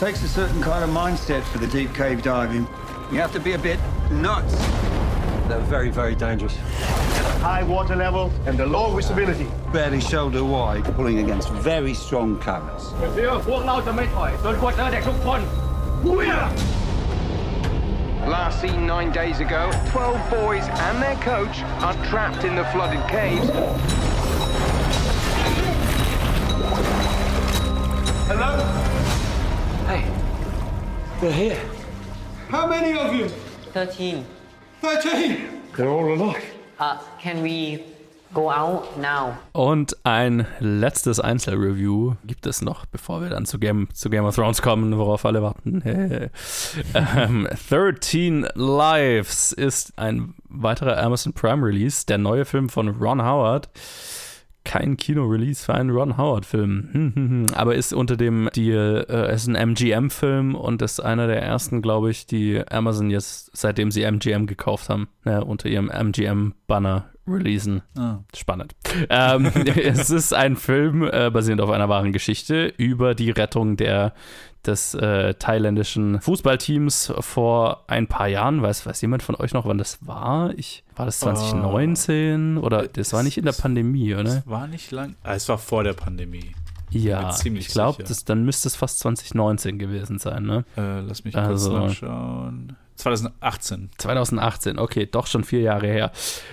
[0.01, 2.67] Takes a certain kind of mindset for the deep cave diving.
[3.09, 3.79] You have to be a bit
[4.11, 4.53] nuts.
[5.47, 6.57] They're very, very dangerous
[7.37, 9.47] high water level and the low visibility.
[9.71, 12.91] Barely shoulder wide, pulling against very strong currents.
[18.27, 23.07] Last seen nine days ago, 12 boys and their coach are trapped in the flooded
[23.07, 23.47] caves.
[28.27, 28.57] Hello?
[29.87, 30.11] Hey,
[31.21, 31.61] they're here.
[32.49, 33.29] How many of you?
[33.71, 34.25] 13.
[34.81, 35.61] 13?
[35.77, 36.56] They're all alive.
[36.79, 37.79] Uh, can we
[38.33, 39.35] go out now?
[39.53, 44.35] Und ein letztes Einzelreview gibt es noch, bevor wir dann zu Game, zu Game of
[44.35, 45.81] Thrones kommen, worauf alle warten.
[46.93, 53.69] ähm, 13 Lives ist ein weiterer Amazon Prime Release, der neue Film von Ron Howard.
[54.67, 60.55] Kein Kino-Release für einen Ron Howard-Film, aber ist unter dem Deal, äh, ist ein MGM-Film
[60.55, 65.07] und ist einer der ersten, glaube ich, die Amazon jetzt, seitdem sie MGM gekauft haben,
[65.23, 67.81] ne, unter ihrem MGM-Banner releasen.
[67.97, 68.19] Ah.
[68.35, 68.75] Spannend.
[69.09, 69.45] Ähm,
[69.83, 74.13] es ist ein Film äh, basierend auf einer wahren Geschichte über die Rettung der
[74.67, 78.61] des äh, thailändischen Fußballteams vor ein paar Jahren.
[78.61, 80.53] Weiß, weiß jemand von euch noch, wann das war?
[80.57, 84.37] Ich, war das 2019 oder das war nicht in der Pandemie, oder?
[84.39, 85.15] Es war nicht lang.
[85.23, 86.53] Ah, es war vor der Pandemie.
[86.89, 90.63] Ja, ziemlich ich glaube, dann müsste es fast 2019 gewesen sein, ne?
[90.77, 92.75] Äh, lass mich Also- kurz nachschauen.
[92.97, 93.89] 2018.
[93.97, 96.11] 2018, okay, doch schon vier Jahre her.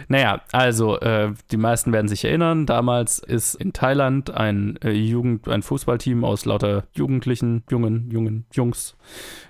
[0.08, 5.48] Naja, also äh, die meisten werden sich erinnern, damals ist in Thailand ein äh, Jugend,
[5.48, 8.96] ein Fußballteam aus lauter Jugendlichen, jungen, jungen Jungs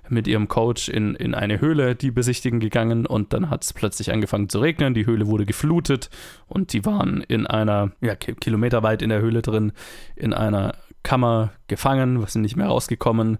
[0.09, 4.13] mit ihrem Coach in, in eine Höhle, die besichtigen gegangen und dann hat es plötzlich
[4.13, 6.11] angefangen zu regnen, die Höhle wurde geflutet
[6.47, 9.73] und die waren in einer, ja, ki- kilometerweit in der Höhle drin,
[10.15, 13.39] in einer Kammer gefangen, sind nicht mehr rausgekommen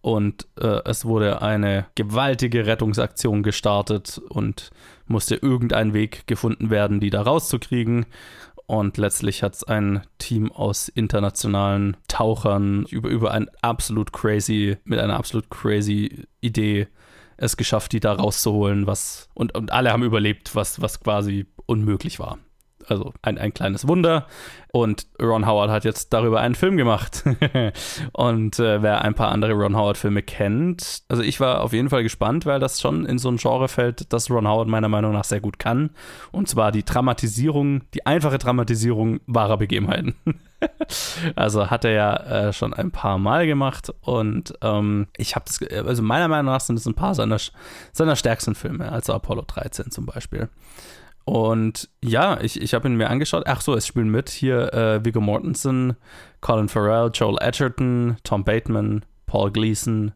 [0.00, 4.70] und äh, es wurde eine gewaltige Rettungsaktion gestartet und
[5.06, 8.06] musste irgendein Weg gefunden werden, die da rauszukriegen.
[8.66, 14.98] Und letztlich hat es ein Team aus internationalen Tauchern über, über ein absolut crazy, mit
[14.98, 16.88] einer absolut crazy Idee
[17.36, 22.18] es geschafft, die da rauszuholen, was und, und alle haben überlebt, was, was quasi unmöglich
[22.18, 22.38] war.
[22.88, 24.26] Also ein, ein kleines Wunder.
[24.72, 27.24] Und Ron Howard hat jetzt darüber einen Film gemacht.
[28.12, 32.02] und äh, wer ein paar andere Ron Howard-Filme kennt, also ich war auf jeden Fall
[32.02, 35.24] gespannt, weil das schon in so ein Genre fällt, das Ron Howard meiner Meinung nach
[35.24, 35.90] sehr gut kann.
[36.30, 40.14] Und zwar die Dramatisierung, die einfache Dramatisierung wahrer Begebenheiten.
[41.36, 45.60] also hat er ja äh, schon ein paar Mal gemacht und ähm, ich habe das,
[45.86, 47.38] also meiner Meinung nach sind es ein paar seiner,
[47.92, 50.48] seiner stärksten Filme, also Apollo 13 zum Beispiel.
[51.26, 53.42] Und ja, ich, ich habe ihn mir angeschaut.
[53.46, 55.96] Ach so, es spielen mit hier äh, Viggo Mortensen,
[56.40, 60.12] Colin Farrell, Joel Edgerton, Tom Bateman, Paul Gleason.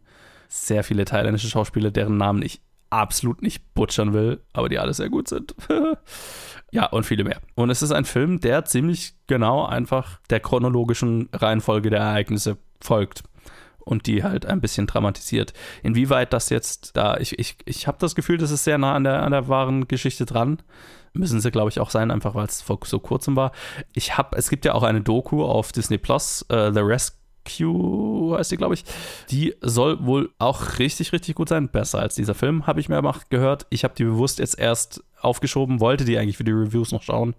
[0.49, 5.11] Sehr viele thailändische Schauspieler, deren Namen ich absolut nicht butchern will, aber die alle sehr
[5.11, 5.57] gut sind.
[6.71, 7.41] ja, und viele mehr.
[7.57, 13.25] Und es ist ein Film, der ziemlich genau einfach der chronologischen Reihenfolge der Ereignisse folgt
[13.81, 15.55] und die halt ein bisschen dramatisiert.
[15.83, 19.03] Inwieweit das jetzt da, ich, ich, ich habe das Gefühl, das ist sehr nah an
[19.03, 20.63] der, an der wahren Geschichte dran.
[21.13, 23.53] Müssen sie, glaube ich, auch sein, einfach weil es vor so kurzem war.
[23.93, 27.21] Ich habe, es gibt ja auch eine Doku auf Disney Plus, äh, The Rescue
[28.39, 28.85] heißt die, glaube ich.
[29.31, 31.69] Die soll wohl auch richtig, richtig gut sein.
[31.69, 33.67] Besser als dieser Film, habe ich mir aber gehört.
[33.71, 37.35] Ich habe die bewusst jetzt erst aufgeschoben, wollte die eigentlich für die Reviews noch schauen,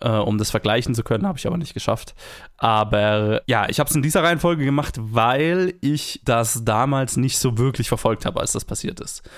[0.00, 2.14] äh, um das vergleichen zu können, habe ich aber nicht geschafft.
[2.56, 7.58] Aber ja, ich habe es in dieser Reihenfolge gemacht, weil ich das damals nicht so
[7.58, 9.28] wirklich verfolgt habe, als das passiert ist.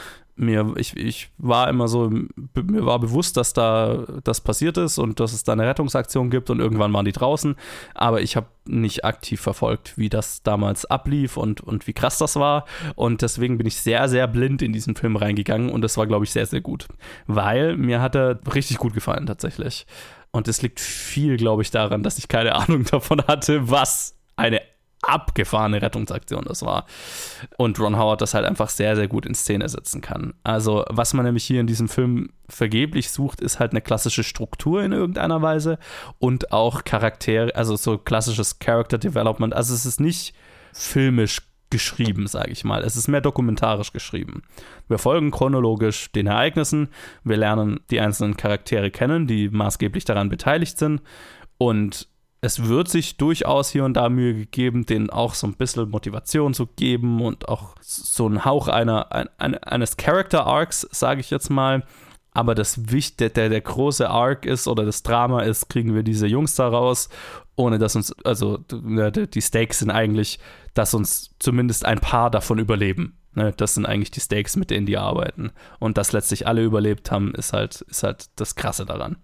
[0.40, 5.20] Mir, ich, ich war immer so, mir war bewusst, dass da das passiert ist und
[5.20, 7.56] dass es da eine Rettungsaktion gibt und irgendwann waren die draußen,
[7.94, 12.36] aber ich habe nicht aktiv verfolgt, wie das damals ablief und, und wie krass das
[12.36, 12.64] war.
[12.94, 16.24] Und deswegen bin ich sehr, sehr blind in diesen Film reingegangen und das war, glaube
[16.24, 16.88] ich, sehr, sehr gut,
[17.26, 19.86] weil mir hat er richtig gut gefallen tatsächlich.
[20.30, 24.62] Und es liegt viel, glaube ich, daran, dass ich keine Ahnung davon hatte, was eine
[25.02, 26.86] abgefahrene Rettungsaktion das war.
[27.56, 30.34] Und Ron Howard das halt einfach sehr, sehr gut in Szene setzen kann.
[30.44, 34.82] Also, was man nämlich hier in diesem Film vergeblich sucht, ist halt eine klassische Struktur
[34.82, 35.78] in irgendeiner Weise
[36.18, 39.54] und auch Charaktere, also so klassisches Character Development.
[39.54, 40.34] Also, es ist nicht
[40.72, 41.40] filmisch
[41.70, 42.82] geschrieben, sage ich mal.
[42.82, 44.42] Es ist mehr dokumentarisch geschrieben.
[44.88, 46.88] Wir folgen chronologisch den Ereignissen,
[47.22, 51.00] wir lernen die einzelnen Charaktere kennen, die maßgeblich daran beteiligt sind
[51.58, 52.08] und
[52.42, 56.54] es wird sich durchaus hier und da Mühe gegeben, denen auch so ein bisschen Motivation
[56.54, 59.28] zu geben und auch so einen Hauch einer, ein,
[59.58, 61.84] eines Character Arcs, sage ich jetzt mal.
[62.32, 66.26] Aber das Wichtige, der, der große Arc ist oder das Drama ist, kriegen wir diese
[66.26, 67.08] Jungs da raus,
[67.56, 70.38] ohne dass uns, also die Stakes sind eigentlich,
[70.72, 73.16] dass uns zumindest ein paar davon überleben.
[73.34, 75.52] Ne, das sind eigentlich die Stakes, mit denen die arbeiten.
[75.78, 79.18] Und dass letztlich alle überlebt haben, ist halt, ist halt das Krasse daran.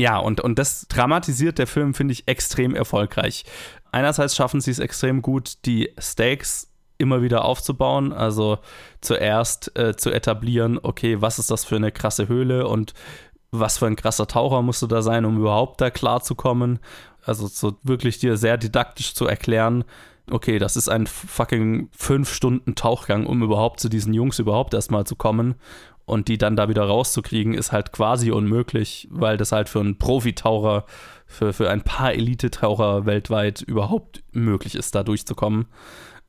[0.00, 3.44] Ja, und, und das dramatisiert der Film, finde ich, extrem erfolgreich.
[3.92, 8.14] Einerseits schaffen sie es extrem gut, die Stakes immer wieder aufzubauen.
[8.14, 8.60] Also
[9.02, 12.94] zuerst äh, zu etablieren, okay, was ist das für eine krasse Höhle und
[13.50, 16.78] was für ein krasser Taucher musst du da sein, um überhaupt da klarzukommen.
[17.26, 19.84] Also so wirklich dir sehr didaktisch zu erklären,
[20.30, 25.04] okay, das ist ein fucking fünf Stunden Tauchgang, um überhaupt zu diesen Jungs überhaupt erstmal
[25.04, 25.56] zu kommen.
[26.04, 29.98] Und die dann da wieder rauszukriegen, ist halt quasi unmöglich, weil das halt für einen
[29.98, 30.84] Profitaucher,
[31.26, 35.66] für, für ein paar Elite-Taucher weltweit überhaupt möglich ist, da durchzukommen.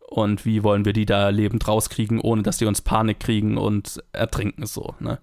[0.07, 4.03] Und wie wollen wir die da lebend rauskriegen, ohne dass die uns Panik kriegen und
[4.11, 5.19] ertrinken so, ne?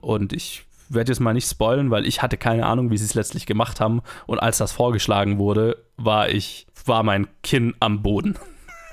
[0.00, 3.14] Und ich werde jetzt mal nicht spoilen, weil ich hatte keine Ahnung, wie sie es
[3.14, 4.00] letztlich gemacht haben.
[4.26, 8.38] Und als das vorgeschlagen wurde, war ich, war mein Kinn am Boden.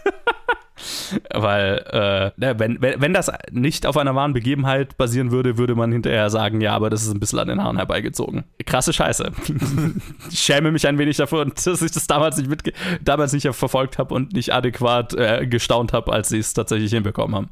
[1.34, 5.91] Weil, äh, wenn, wenn, wenn das nicht auf einer wahren Begebenheit basieren würde, würde man
[5.91, 8.43] hinterher sagen, ja, aber das ist ein bisschen an den Haaren herbeigezogen.
[8.65, 9.32] Krasse Scheiße.
[10.32, 12.73] ich schäme mich ein wenig davon, dass ich das damals nicht, mitge
[13.03, 17.36] damals nicht verfolgt habe und nicht adäquat äh, gestaunt habe, als sie es tatsächlich hinbekommen
[17.36, 17.49] haben.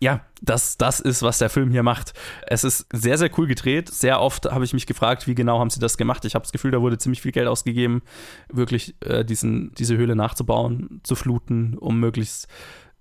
[0.00, 2.12] Ja, das, das ist, was der Film hier macht.
[2.46, 3.88] Es ist sehr, sehr cool gedreht.
[3.88, 6.24] Sehr oft habe ich mich gefragt, wie genau haben sie das gemacht.
[6.24, 8.02] Ich habe das Gefühl, da wurde ziemlich viel Geld ausgegeben,
[8.48, 12.48] wirklich äh, diesen, diese Höhle nachzubauen, zu fluten, um möglichst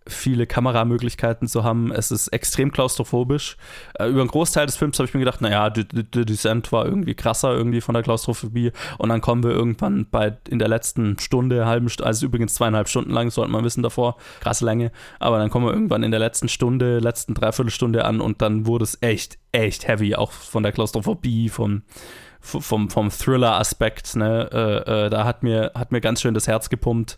[0.07, 1.91] viele Kameramöglichkeiten zu haben.
[1.91, 3.57] Es ist extrem klaustrophobisch.
[3.99, 5.85] Äh, über einen Großteil des Films habe ich mir gedacht, naja, The,
[6.25, 8.71] Descent war irgendwie krasser irgendwie von der Klaustrophobie.
[8.97, 12.89] Und dann kommen wir irgendwann bei in der letzten Stunde, halben Stunde, also übrigens zweieinhalb
[12.89, 14.91] Stunden lang, sollte man wissen davor, krasse Länge.
[15.19, 18.83] Aber dann kommen wir irgendwann in der letzten Stunde, letzten Dreiviertelstunde an und dann wurde
[18.83, 21.83] es echt, echt heavy, auch von der Klaustrophobie, vom
[22.39, 26.69] vom, vom Thriller-Aspekt, ne, äh, äh, da hat mir, hat mir ganz schön das Herz
[26.69, 27.17] gepumpt.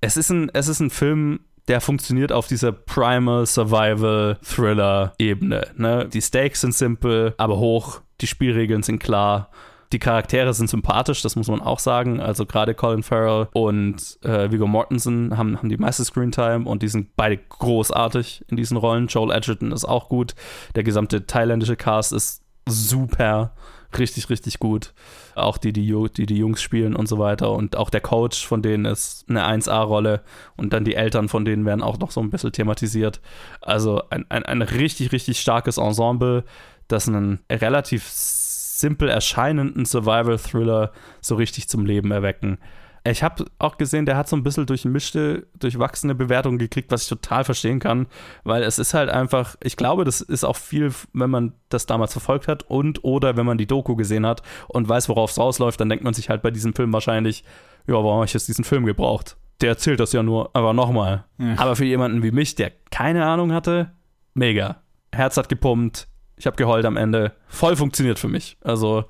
[0.00, 5.68] Es ist ein, es ist ein Film, der funktioniert auf dieser Primal Survival Thriller Ebene.
[5.76, 6.08] Ne?
[6.12, 8.00] Die Stakes sind simpel, aber hoch.
[8.20, 9.50] Die Spielregeln sind klar.
[9.92, 12.20] Die Charaktere sind sympathisch, das muss man auch sagen.
[12.20, 16.88] Also gerade Colin Farrell und äh, Viggo Mortensen haben, haben die meiste Screentime und die
[16.88, 19.06] sind beide großartig in diesen Rollen.
[19.06, 20.34] Joel Edgerton ist auch gut.
[20.74, 23.52] Der gesamte thailändische Cast ist super
[23.98, 24.92] richtig, richtig gut.
[25.34, 27.52] Auch die, die, die, die Jungs spielen und so weiter.
[27.52, 30.22] Und auch der Coach von denen ist eine 1A-Rolle.
[30.56, 33.20] Und dann die Eltern von denen werden auch noch so ein bisschen thematisiert.
[33.60, 36.44] Also ein, ein, ein richtig, richtig starkes Ensemble,
[36.88, 42.58] das einen relativ simpel erscheinenden Survival-Thriller so richtig zum Leben erwecken.
[43.06, 47.08] Ich habe auch gesehen, der hat so ein bisschen durchmischte, durchwachsene Bewertungen gekriegt, was ich
[47.10, 48.06] total verstehen kann,
[48.44, 52.12] weil es ist halt einfach, ich glaube, das ist auch viel, wenn man das damals
[52.12, 55.78] verfolgt hat und oder wenn man die Doku gesehen hat und weiß, worauf es rausläuft,
[55.80, 57.44] dann denkt man sich halt bei diesem Film wahrscheinlich,
[57.86, 59.36] ja, warum habe ich jetzt diesen Film gebraucht?
[59.60, 61.24] Der erzählt das ja nur, aber nochmal.
[61.36, 61.56] Ja.
[61.58, 63.92] Aber für jemanden wie mich, der keine Ahnung hatte,
[64.32, 64.76] mega.
[65.12, 67.32] Herz hat gepumpt, ich habe geheult am Ende.
[67.46, 68.56] Voll funktioniert für mich.
[68.62, 69.04] Also,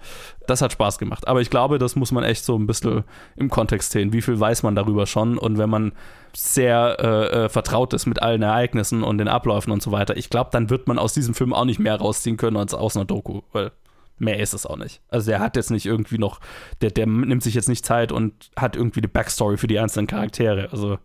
[0.47, 1.27] das hat Spaß gemacht.
[1.27, 3.05] Aber ich glaube, das muss man echt so ein bisschen
[3.37, 4.12] im Kontext sehen.
[4.12, 5.39] Wie viel weiß man darüber schon?
[5.39, 5.93] Und wenn man
[6.37, 10.29] sehr äh, äh, vertraut ist mit allen Ereignissen und den Abläufen und so weiter, ich
[10.29, 13.07] glaube, dann wird man aus diesem Film auch nicht mehr rausziehen können als aus einer
[13.07, 13.41] Doku.
[13.53, 13.72] Weil
[14.18, 15.01] mehr ist es auch nicht.
[15.09, 16.41] Also, der hat jetzt nicht irgendwie noch,
[16.83, 20.09] der, der nimmt sich jetzt nicht Zeit und hat irgendwie die Backstory für die einzelnen
[20.09, 20.68] Charaktere.
[20.72, 20.99] Also,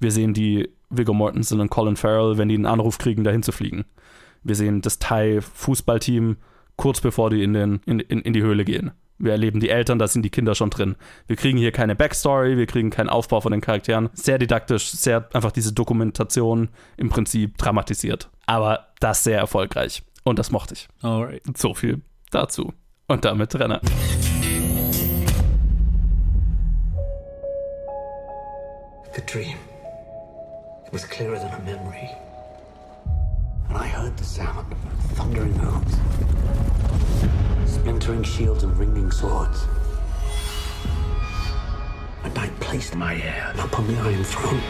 [0.00, 3.52] wir sehen die Viggo Mortensen und Colin Farrell, wenn die einen Anruf kriegen, dahin zu
[3.52, 3.84] fliegen.
[4.42, 6.36] Wir sehen das Thai-Fußballteam
[6.76, 8.92] kurz bevor die in, den, in, in, in die Höhle gehen.
[9.18, 10.94] Wir erleben die Eltern, da sind die Kinder schon drin.
[11.26, 14.10] Wir kriegen hier keine Backstory, wir kriegen keinen Aufbau von den Charakteren.
[14.12, 18.30] Sehr didaktisch, sehr einfach diese Dokumentation im Prinzip dramatisiert.
[18.46, 20.04] Aber das sehr erfolgreich.
[20.22, 20.88] Und das mochte ich.
[21.02, 21.42] Alright.
[21.56, 22.72] So viel dazu.
[23.08, 23.80] Und damit Renner.
[29.16, 29.56] The dream.
[30.86, 32.27] It was clearer than a memory.
[33.68, 34.78] And I heard the sound of
[35.12, 35.96] thundering hooves,
[37.70, 39.66] splintering shields and ringing swords.
[42.24, 44.60] And I placed my heir upon the Iron Throne,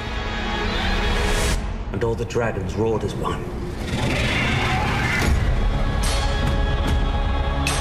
[1.92, 3.44] and all the dragons roared as one.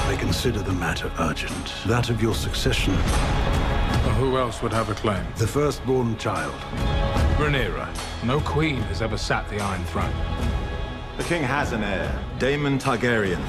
[0.06, 1.72] I consider the matter urgent.
[1.86, 2.94] That of your succession.
[2.94, 5.24] Well, who else would have a claim?
[5.36, 6.54] The firstborn child.
[7.38, 7.88] Rhaenyra.
[8.24, 10.67] No queen has ever sat the Iron Throne.
[11.18, 13.44] The king has an heir, Daemon Targaryen.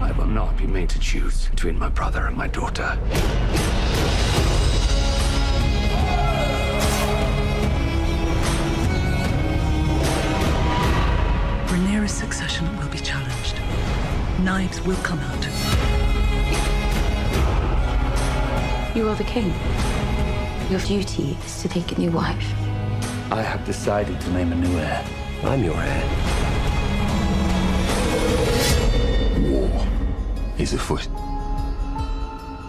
[0.00, 2.98] I will not be made to choose between my brother and my daughter.
[11.66, 13.60] Rhaenyra's succession will be challenged.
[14.40, 15.44] Knives will come out.
[18.96, 19.52] You are the king.
[20.70, 22.50] Your duty is to take a new wife.
[23.30, 25.04] I have decided to name a new heir.
[25.42, 26.53] I'm your heir.
[30.58, 31.08] Is afoot.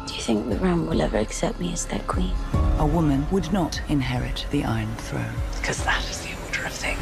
[0.08, 2.34] Do you think the Ram will ever accept me as their queen?
[2.80, 5.34] A woman would not inherit the Iron Throne.
[5.58, 7.00] Because that is the order of things.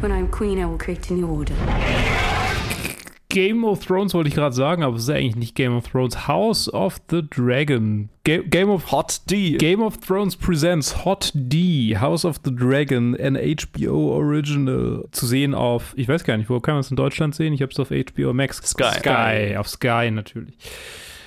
[0.00, 1.54] When I'm queen, I will create a new order.
[3.36, 6.26] Game of Thrones wollte ich gerade sagen, aber es ist eigentlich nicht Game of Thrones.
[6.26, 8.08] House of the Dragon.
[8.24, 9.58] Ga Game of Hot D.
[9.58, 11.98] Game of Thrones presents Hot D.
[12.00, 15.04] House of the Dragon, an HBO Original.
[15.10, 17.52] Zu sehen auf, ich weiß gar nicht, wo kann man es in Deutschland sehen?
[17.52, 18.56] Ich habe es auf HBO Max.
[18.56, 19.00] Sky.
[19.00, 19.56] Sky.
[19.58, 20.56] Auf Sky natürlich.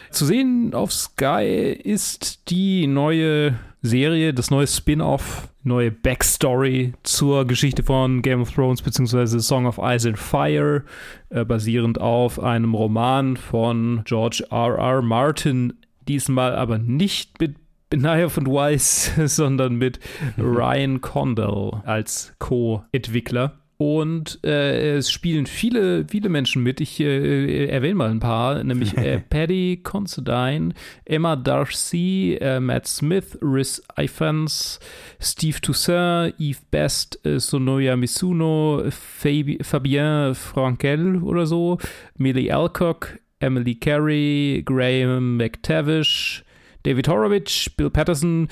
[0.10, 3.54] Zu sehen auf Sky ist die neue
[3.84, 9.80] Serie, das neue Spin-off, neue Backstory zur Geschichte von Game of Thrones beziehungsweise Song of
[9.82, 10.84] Ice and Fire,
[11.30, 14.78] äh, basierend auf einem Roman von George R.
[14.78, 15.02] R.
[15.02, 15.74] Martin,
[16.08, 17.56] diesmal aber nicht mit
[17.90, 20.00] Benioff und Weiss, sondern mit
[20.38, 23.60] Ryan Condell als Co-Entwickler.
[23.82, 26.82] Und äh, es spielen viele, viele Menschen mit.
[26.82, 30.74] Ich äh, erwähne mal ein paar, nämlich äh, Paddy Considine,
[31.06, 34.82] Emma Darcy, äh, Matt Smith, Rhys Ifans,
[35.22, 41.78] Steve Toussaint, Yves Best, äh, Sonoya Misuno, Fabi Fabien Frankel oder so,
[42.18, 46.44] Millie Alcock, Emily Carey, Graham McTavish,
[46.84, 48.50] David Horowitz, Bill Patterson,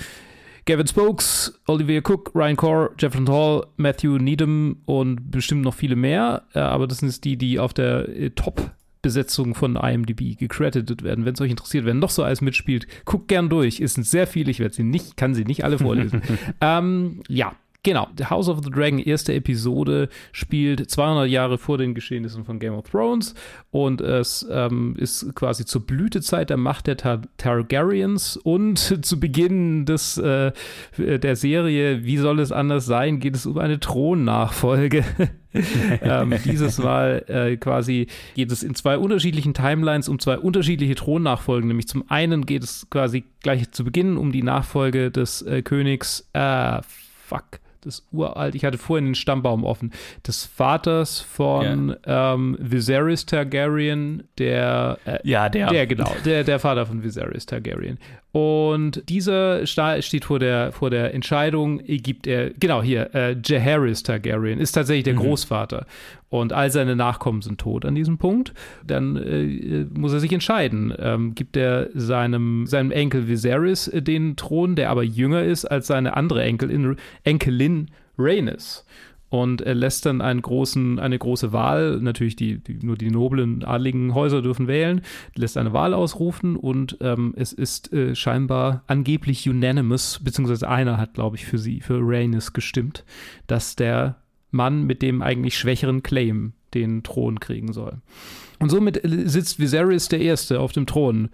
[0.68, 6.44] Gavin Spokes, Olivia Cook, Ryan Core, Jeffrey Hall, Matthew Needham und bestimmt noch viele mehr.
[6.54, 11.24] Äh, aber das sind die, die auf der äh, Top Besetzung von IMDb gecredited werden.
[11.24, 13.80] Wenn es euch interessiert, wer noch so alles mitspielt, guckt gern durch.
[13.80, 14.52] Es sind sehr viele.
[14.52, 16.22] Ich werde sie nicht, kann sie nicht alle vorlesen.
[16.62, 17.54] ähm, ja,
[17.88, 22.60] Genau, The House of the Dragon, erste Episode, spielt 200 Jahre vor den Geschehnissen von
[22.60, 23.34] Game of Thrones
[23.72, 29.86] und es ähm, ist quasi zur Blütezeit der Macht der Tar Targaryens und zu Beginn
[29.86, 30.52] des, äh,
[30.98, 35.06] der Serie, wie soll es anders sein, geht es um eine Thronnachfolge.
[36.02, 41.70] ähm, dieses Mal äh, quasi geht es in zwei unterschiedlichen Timelines um zwei unterschiedliche Thronnachfolgen.
[41.70, 46.28] Nämlich zum einen geht es quasi gleich zu Beginn um die Nachfolge des äh, Königs,
[46.34, 46.82] äh,
[47.26, 49.92] fuck, das uralt, ich hatte vorhin den Stammbaum offen,
[50.26, 52.34] des Vaters von yeah.
[52.34, 55.68] ähm, Viserys Targaryen, der äh, Ja, der.
[55.68, 57.98] Der, genau, der, der Vater von Viserys Targaryen.
[58.32, 64.60] Und dieser steht vor der, vor der Entscheidung, gibt er, genau hier, äh, Jaehaerys Targaryen
[64.60, 65.20] ist tatsächlich der mhm.
[65.20, 65.86] Großvater.
[66.30, 68.54] Und all seine Nachkommen sind tot an diesem Punkt.
[68.86, 70.94] Dann äh, muss er sich entscheiden.
[71.00, 75.88] Ähm, gibt er seinem, seinem Enkel Viserys äh, den Thron, der aber jünger ist als
[75.88, 78.86] seine andere Enkelin, Enkelin Rhaenys?
[79.30, 83.64] und er lässt dann einen großen, eine große Wahl, natürlich die, die, nur die noblen,
[83.64, 85.02] adligen Häuser dürfen wählen,
[85.36, 91.14] lässt eine Wahl ausrufen und ähm, es ist äh, scheinbar angeblich unanimous, beziehungsweise einer hat,
[91.14, 93.04] glaube ich, für sie, für Rhaenys gestimmt,
[93.48, 94.16] dass der
[94.52, 98.02] Mann mit dem eigentlich schwächeren Claim den Thron kriegen soll.
[98.60, 101.30] Und somit sitzt Viserys der Erste auf dem Thron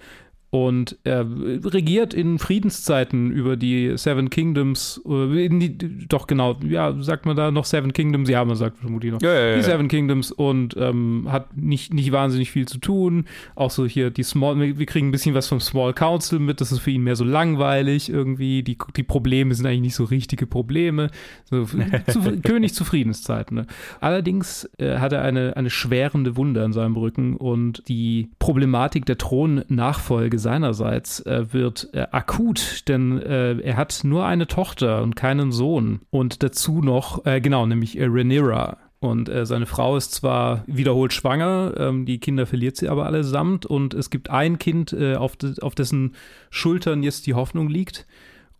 [0.53, 1.25] und er
[1.65, 7.49] regiert in Friedenszeiten über die Seven Kingdoms, äh, die, doch genau, ja, sagt man da
[7.49, 8.29] noch Seven Kingdoms?
[8.29, 9.55] Ja, man sagt vermutlich noch ja, ja, ja.
[9.55, 13.25] die Seven Kingdoms und ähm, hat nicht, nicht wahnsinnig viel zu tun.
[13.55, 16.71] Auch so hier die Small, wir kriegen ein bisschen was vom Small Council mit, das
[16.71, 18.61] ist für ihn mehr so langweilig irgendwie.
[18.61, 21.09] Die, die Probleme sind eigentlich nicht so richtige Probleme.
[21.45, 21.65] So,
[22.07, 23.57] zu, König zu Friedenszeiten.
[23.57, 23.65] Ne?
[24.01, 29.17] Allerdings äh, hat er eine, eine schwerende Wunde an seinem Rücken und die Problematik der
[29.17, 35.51] Thronnachfolge seinerseits äh, wird äh, akut, denn äh, er hat nur eine Tochter und keinen
[35.51, 36.01] Sohn.
[36.11, 38.77] Und dazu noch, äh, genau, nämlich äh, Rhaenyra.
[38.99, 43.65] Und äh, seine Frau ist zwar wiederholt schwanger, ähm, die Kinder verliert sie aber allesamt.
[43.65, 46.15] Und es gibt ein Kind, äh, auf, de auf dessen
[46.51, 48.05] Schultern jetzt die Hoffnung liegt.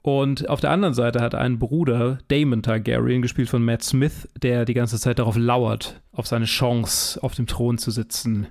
[0.02, 4.66] Und auf der anderen Seite hat einen Bruder, Damon Targaryen, gespielt von Matt Smith, der
[4.66, 8.48] die ganze Zeit darauf lauert, auf seine Chance, auf dem Thron zu sitzen.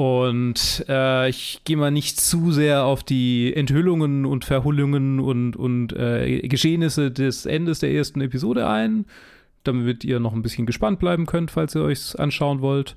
[0.00, 5.92] Und äh, ich gehe mal nicht zu sehr auf die Enthüllungen und Verhullungen und, und
[5.92, 9.04] äh, Geschehnisse des Endes der ersten Episode ein,
[9.62, 12.96] damit ihr noch ein bisschen gespannt bleiben könnt, falls ihr euch anschauen wollt.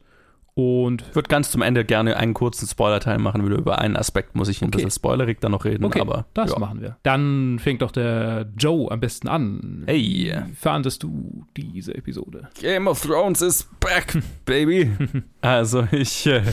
[0.56, 4.36] Und ich würde ganz zum Ende gerne einen kurzen Spoiler-Teil machen, wieder über einen Aspekt
[4.36, 4.78] muss ich ein okay.
[4.78, 6.60] bisschen spoilerig dann noch reden, okay, aber das ja.
[6.60, 6.98] machen wir.
[7.02, 9.84] Dann fängt doch der Joe am besten an.
[9.88, 12.50] Hey, wie fandest du diese Episode?
[12.60, 14.92] Game of Thrones is back, baby.
[15.42, 16.44] also ich, äh,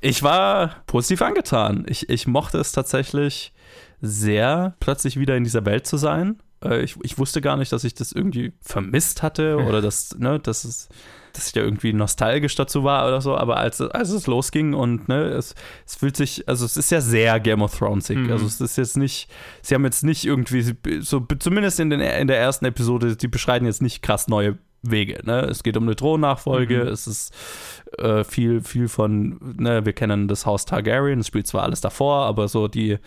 [0.00, 1.84] ich war positiv angetan.
[1.88, 3.52] Ich, ich mochte es tatsächlich
[4.00, 6.38] sehr, plötzlich wieder in dieser Welt zu sein.
[6.64, 10.38] Äh, ich, ich wusste gar nicht, dass ich das irgendwie vermisst hatte oder dass, ne,
[10.38, 10.88] dass es
[11.36, 15.08] dass ich da irgendwie nostalgisch dazu war oder so, aber als, als es losging und
[15.08, 15.54] ne, es,
[15.86, 18.18] es fühlt sich, also es ist ja sehr Game of Thronesig.
[18.18, 18.32] Mhm.
[18.32, 19.30] Also es ist jetzt nicht,
[19.62, 23.66] sie haben jetzt nicht irgendwie, so zumindest in, den, in der ersten Episode, die beschreiten
[23.66, 24.58] jetzt nicht krass neue
[24.90, 25.20] Wege.
[25.24, 25.40] Ne?
[25.42, 26.88] Es geht um eine Thronnachfolge, mhm.
[26.88, 27.34] es ist
[27.98, 32.26] äh, viel, viel von, ne, wir kennen das Haus Targaryen, es spielt zwar alles davor,
[32.26, 32.98] aber so die,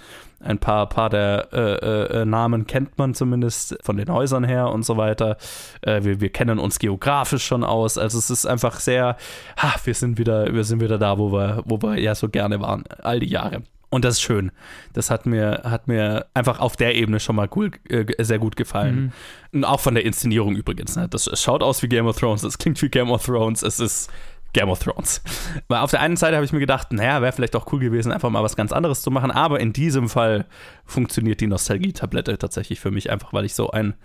[0.41, 4.83] ein paar, paar der äh, äh, Namen kennt man zumindest von den Häusern her und
[4.83, 5.37] so weiter.
[5.81, 7.97] Äh, wir, wir kennen uns geografisch schon aus.
[7.97, 9.17] Also es ist einfach sehr,
[9.57, 12.61] ha, wir sind wieder, wir sind wieder da, wo wir, wo wir ja so gerne
[12.61, 13.63] waren, all die Jahre.
[13.89, 14.51] Und das ist schön.
[14.93, 18.55] Das hat mir, hat mir einfach auf der Ebene schon mal cool, äh, sehr gut
[18.55, 19.13] gefallen.
[19.51, 19.59] Mhm.
[19.59, 20.95] Und auch von der Inszenierung übrigens.
[20.95, 21.07] Ne?
[21.09, 24.11] Das schaut aus wie Game of Thrones, es klingt wie Game of Thrones, es ist
[24.53, 25.21] Game of Thrones.
[25.67, 28.11] Weil auf der einen Seite habe ich mir gedacht, naja, wäre vielleicht auch cool gewesen,
[28.11, 29.31] einfach mal was ganz anderes zu machen.
[29.31, 30.45] Aber in diesem Fall
[30.85, 33.95] funktioniert die Nostalgie-Tablette tatsächlich für mich einfach, weil ich so ein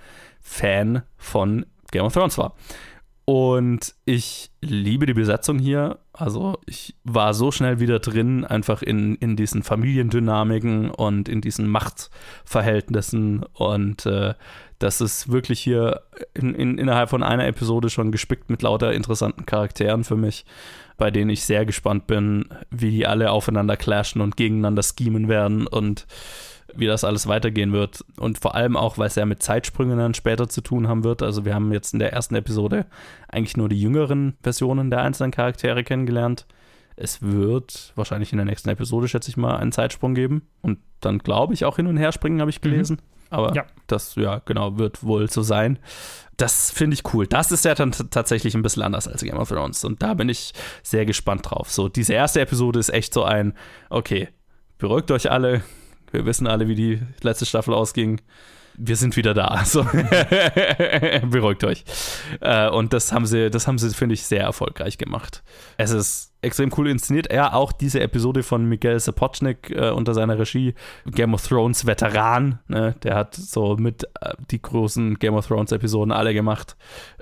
[0.41, 2.55] Fan von Game of Thrones war.
[3.27, 5.99] Und ich liebe die Besetzung hier.
[6.13, 11.67] Also ich war so schnell wieder drin, einfach in, in diesen Familiendynamiken und in diesen
[11.69, 13.45] Machtverhältnissen.
[13.55, 14.35] Und äh,
[14.79, 16.03] Das ist wirklich hier
[16.35, 20.45] in, in, innerhalb von einer Episode schon gespickt mit lauter interessanten Charakteren für mich,
[20.99, 25.67] bei denen ich sehr gespannt bin, wie die alle aufeinander clashen und gegeneinander schemen werden
[25.67, 26.07] und
[26.77, 28.05] wie das alles weitergehen wird.
[28.19, 31.23] Und vor allem auch, weil es ja mit Zeitsprüngen dann später zu tun haben wird.
[31.23, 32.87] Also wir haben jetzt in der ersten Episode
[33.29, 36.47] eigentlich nur die jüngeren Versionen der einzelnen Charaktere kennengelernt.
[36.97, 40.43] Es wird wahrscheinlich in der nächsten Episode, schätze ich mal, einen Zeitsprung geben.
[40.63, 43.01] Und dann glaube ich auch hin und her springen, habe ich gelesen.
[43.31, 43.65] Aber Ja.
[43.89, 45.81] das, ja, genau, wird wohl so sein.
[46.37, 47.27] Das finde ich cool.
[47.27, 49.85] Das ist ja dann tatsächlich ein bisschen anders als Game of Thrones.
[49.85, 50.53] Und da bin ich
[50.85, 51.71] sehr gespannt drauf.
[51.71, 53.55] So, diese erste Episode ist echt so ein,
[53.91, 54.29] okay,
[54.79, 55.63] beruhigt euch alle.
[56.15, 58.21] Wir wissen alle, wie die letzte Staffel ausging.
[58.77, 59.65] Wir sind wieder da.
[59.65, 59.83] So.
[61.27, 61.85] Beruhigt euch.
[62.41, 65.43] Äh, und das haben sie, das haben sie, finde ich, sehr erfolgreich gemacht.
[65.77, 67.33] Es ist extrem cool inszeniert.
[67.33, 70.75] Ja, auch diese Episode von Miguel Sapochnik äh, unter seiner Regie,
[71.07, 72.95] Game of Thrones Veteran, ne?
[73.03, 76.77] der hat so mit äh, die großen Game of Thrones Episoden alle gemacht.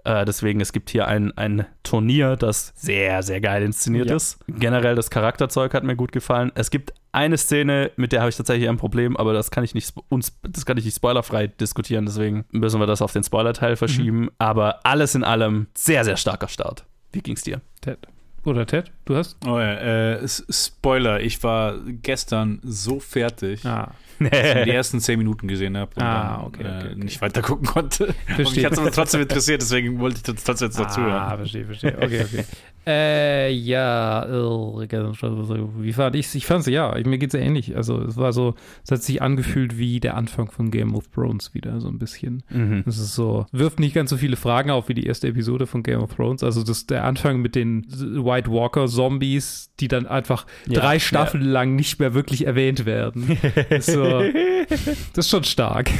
[0.04, 4.16] Äh, deswegen, es gibt hier ein, ein Turnier, das sehr, sehr geil inszeniert Ja.
[4.16, 4.38] ist.
[4.48, 6.50] Generell das Charakterzeug hat mir gut gefallen.
[6.54, 9.74] Es gibt eine Szene, mit der habe ich tatsächlich ein Problem, aber das kann ich
[9.74, 13.76] nicht uns, das kann ich nicht spoilerfrei diskutieren, deswegen müssen wir das auf den Spoiler-Teil
[13.76, 14.30] verschieben.
[14.38, 16.84] Aber alles in allem sehr, sehr starker Start.
[17.12, 17.60] Wie ging's dir?
[17.82, 17.98] Ted.
[18.44, 19.36] Oder Ted, du hast?
[19.46, 19.74] Oh ja,
[20.14, 23.92] äh, Spoiler, ich war gestern so fertig, Ah.
[24.18, 26.94] dass ich die ersten zehn Minuten gesehen habe und Ah, dann okay, äh, okay, okay.
[27.04, 28.06] nicht weiter gucken konnte.
[28.06, 28.56] Und Verstehe.
[28.56, 31.12] mich hat es aber trotzdem interessiert, deswegen wollte ich das trotzdem jetzt dazu hören.
[31.12, 31.96] Ah, verstehe, verstehe.
[31.96, 32.44] Okay, okay.
[32.86, 36.34] äh, ja, wie fand ich's?
[36.34, 37.76] Ich fand's, ja, mir geht's ja ähnlich.
[37.76, 38.54] Also, es war so,
[38.84, 42.42] es hat sich angefühlt wie der Anfang von Game of Thrones wieder, so ein bisschen.
[42.50, 42.82] Mhm.
[42.86, 45.82] Es ist so, wirft nicht ganz so viele Fragen auf wie die erste Episode von
[45.84, 46.42] Game of Thrones.
[46.42, 51.00] Also, das, der Anfang mit den White Walker Zombies, die dann einfach Ja, drei ja.
[51.00, 53.38] Staffeln lang nicht mehr wirklich erwähnt werden.
[53.80, 54.02] so,
[54.68, 55.90] das ist schon stark.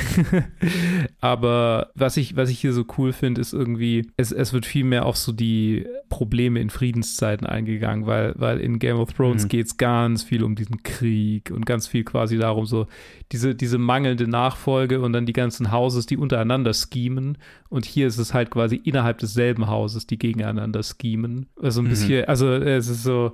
[1.20, 4.84] Aber was ich, was ich hier so cool finde, ist irgendwie, es, es wird viel
[4.84, 9.48] mehr auf so die Probleme in Friedenszeiten eingegangen, weil, weil in Game of Thrones Mhm.
[9.48, 12.86] geht es ganz viel um diesen Krieg und ganz viel quasi darum, so
[13.30, 17.38] diese, diese mangelnde Nachfolge und dann die ganzen Houses, die untereinander schemen.
[17.68, 21.46] Und hier ist es halt quasi innerhalb desselben Hauses, die gegeneinander schemen.
[21.60, 21.90] Also ein Mhm.
[21.90, 23.32] bisschen, also es ist so.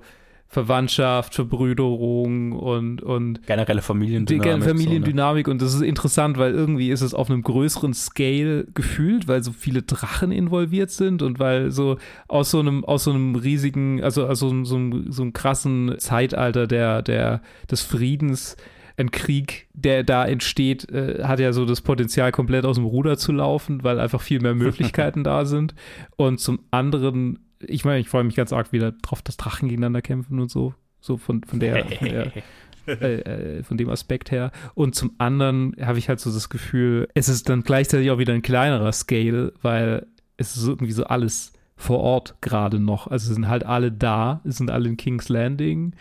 [0.48, 4.64] Verwandtschaft, Verbrüderung und, und Generelle Familiendynamik.
[4.64, 9.42] Familiendynamik und das ist interessant, weil irgendwie ist es auf einem größeren Scale gefühlt, weil
[9.42, 14.02] so viele Drachen involviert sind und weil so aus so einem, aus so einem riesigen,
[14.02, 18.56] also aus so, einem- so, einem, so einem krassen Zeitalter der, der, des Friedens
[18.96, 23.16] ein Krieg, der da entsteht, äh, hat ja so das Potenzial, komplett aus dem Ruder
[23.16, 25.74] zu laufen, weil einfach viel mehr Möglichkeiten da sind.
[26.16, 30.02] Und zum anderen, ich meine, ich freue mich ganz arg wieder drauf, dass Drachen gegeneinander
[30.02, 30.74] kämpfen und so.
[31.00, 32.32] So von, von der, von der
[32.88, 34.50] äh, äh, von dem Aspekt her.
[34.74, 38.32] Und zum anderen habe ich halt so das Gefühl, es ist dann gleichzeitig auch wieder
[38.32, 40.06] ein kleinerer Scale, weil
[40.36, 43.06] es ist irgendwie so alles vor Ort gerade noch.
[43.06, 45.94] Also es sind halt alle da, es sind alle in King's Landing.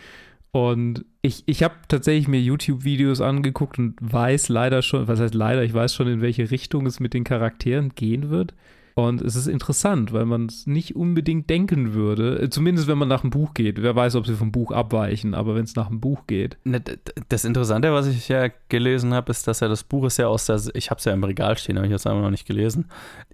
[0.52, 5.64] Und ich, ich habe tatsächlich mir YouTube-Videos angeguckt und weiß leider schon, was heißt leider,
[5.64, 8.54] ich weiß schon, in welche Richtung es mit den Charakteren gehen wird.
[8.98, 13.08] Und es ist interessant, weil man es nicht unbedingt denken würde, äh, zumindest wenn man
[13.08, 13.80] nach dem Buch geht.
[13.84, 16.58] Wer weiß, ob sie vom Buch abweichen, aber wenn es nach dem Buch geht.
[16.64, 16.82] Ne,
[17.30, 20.48] Das Interessante, was ich ja gelesen habe, ist, dass ja das Buch ist ja aus
[20.48, 22.86] der, ich habe es ja im Regal stehen, habe ich jetzt einfach noch nicht gelesen,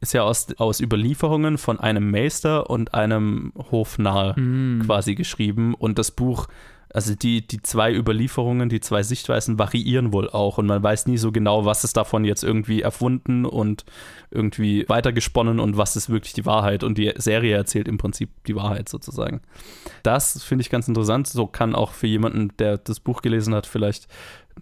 [0.01, 4.81] ist ja aus, aus Überlieferungen von einem Meister und einem Hofnarr Mm.
[4.85, 6.47] quasi geschrieben und das Buch,
[6.93, 11.17] also die, die zwei Überlieferungen, die zwei Sichtweisen variieren wohl auch und man weiß nie
[11.17, 13.83] so genau, was ist davon jetzt irgendwie erfunden und
[14.29, 18.55] irgendwie weitergesponnen und was ist wirklich die Wahrheit und die Serie erzählt im Prinzip die
[18.55, 19.41] Wahrheit sozusagen.
[20.03, 21.27] Das finde ich ganz interessant.
[21.27, 24.07] So kann auch für jemanden, der das Buch gelesen hat, vielleicht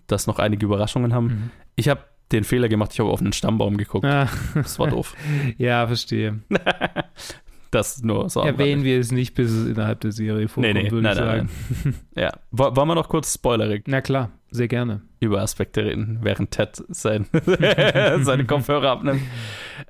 [0.07, 1.27] das noch einige Überraschungen haben.
[1.27, 1.51] Mhm.
[1.75, 2.01] Ich habe
[2.31, 4.05] den Fehler gemacht, ich habe auf einen Stammbaum geguckt.
[4.05, 4.29] Ah.
[4.53, 5.15] Das war doof.
[5.57, 6.39] ja, verstehe.
[7.71, 8.41] Das nur so.
[8.41, 11.19] Erwähnen wir es nicht, bis es innerhalb der Serie Nee, vorkommt, nee, würde nein, ich
[11.19, 11.49] nein, sagen.
[11.85, 11.95] nein.
[12.23, 12.31] Ja.
[12.51, 15.01] Wo- Wollen wir noch kurz spoilerig Na klar, sehr gerne.
[15.21, 17.27] über Aspekte reden, während Ted sein,
[18.21, 19.21] seine Kopfhörer abnimmt?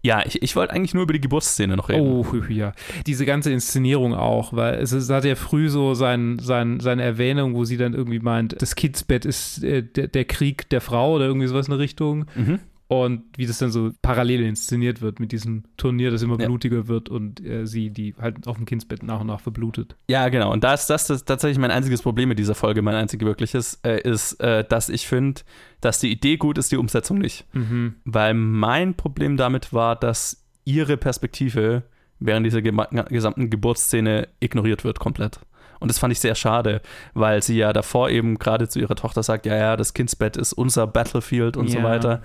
[0.03, 2.01] Ja, ich, ich wollte eigentlich nur über die Geburtsszene noch reden.
[2.05, 2.73] Oh, ja.
[3.07, 7.55] Diese ganze Inszenierung auch, weil es, ist, hat ja früh so sein, sein, seine Erwähnung,
[7.55, 11.25] wo sie dann irgendwie meint, das Kidsbett ist äh, der, der Krieg der Frau oder
[11.25, 12.25] irgendwie sowas in der Richtung.
[12.35, 12.59] Mhm.
[12.93, 16.47] Und wie das dann so parallel inszeniert wird mit diesem Turnier, das immer Ja.
[16.47, 19.95] blutiger wird und äh, sie, die halt auf dem Kindsbett nach und nach verblutet.
[20.09, 20.51] Ja, genau.
[20.51, 23.79] Und da ist das, das tatsächlich mein einziges Problem mit dieser Folge, mein einziges wirkliches,
[23.85, 25.39] äh, ist, äh, dass ich finde,
[25.79, 27.45] dass die Idee gut ist, die Umsetzung nicht.
[27.53, 27.95] Mhm.
[28.03, 31.83] Weil mein Problem damit war, dass ihre Perspektive
[32.19, 35.39] während dieser gema- gesamten Geburtsszene ignoriert wird komplett.
[35.79, 36.81] Und das fand ich sehr schade,
[37.13, 40.51] weil sie ja davor eben gerade zu ihrer Tochter sagt, ja, ja, das Kindsbett ist
[40.53, 41.83] unser Battlefield und so Ja.
[41.85, 42.21] weiter.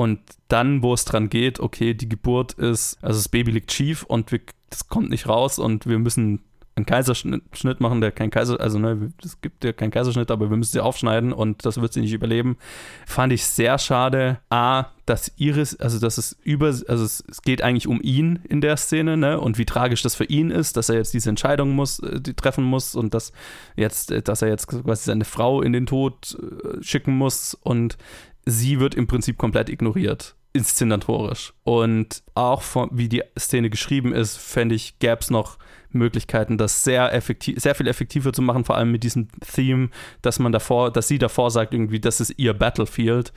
[0.00, 4.02] Und dann, wo es dran geht, okay, die Geburt ist, also das Baby liegt schief
[4.02, 4.40] und wir,
[4.70, 6.40] das kommt nicht raus und wir müssen
[6.74, 10.56] einen Kaiserschnitt machen, der kein Kaiser, also ne, es gibt ja keinen Kaiserschnitt, aber wir
[10.56, 12.56] müssen sie aufschneiden und das wird sie nicht überleben.
[13.04, 14.38] Fand ich sehr schade.
[14.48, 18.62] A, dass Iris, also dass es über, also es, es geht eigentlich um ihn in
[18.62, 21.72] der Szene, ne, und wie tragisch das für ihn ist, dass er jetzt diese Entscheidung
[21.72, 23.32] muss, äh, die treffen muss und dass
[23.76, 27.98] jetzt, äh, dass er jetzt quasi seine Frau in den Tod äh, schicken muss und
[28.46, 31.52] sie wird im Prinzip komplett ignoriert inszenatorisch.
[31.62, 35.58] Und auch von, wie die Szene geschrieben ist, fände ich, gäbe es noch
[35.90, 39.90] Möglichkeiten, das sehr effektiv, sehr viel effektiver zu machen, vor allem mit diesem Theme,
[40.22, 43.32] dass man davor, dass sie davor sagt, irgendwie, das ist ihr Battlefield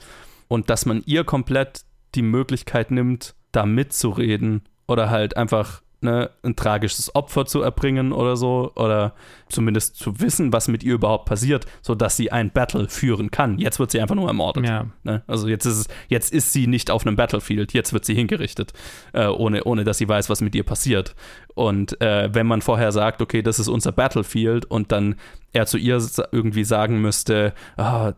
[0.48, 6.54] und dass man ihr komplett die Möglichkeit nimmt, da mitzureden oder halt einfach ne, ein
[6.54, 9.14] tragisches Opfer zu erbringen oder so, oder
[9.48, 13.58] zumindest zu wissen, was mit ihr überhaupt passiert, sodass sie ein Battle führen kann.
[13.58, 14.66] Jetzt wird sie einfach nur ermordet.
[14.66, 14.86] Ja.
[15.02, 15.22] Ne?
[15.26, 18.72] Also jetzt ist, es, jetzt ist sie nicht auf einem Battlefield, jetzt wird sie hingerichtet,
[19.12, 21.14] äh, ohne, ohne dass sie weiß, was mit ihr passiert.
[21.54, 25.16] Und äh, wenn man vorher sagt, okay, das ist unser Battlefield und dann
[25.54, 26.02] er zu ihr
[26.32, 28.12] irgendwie sagen müsste, ah,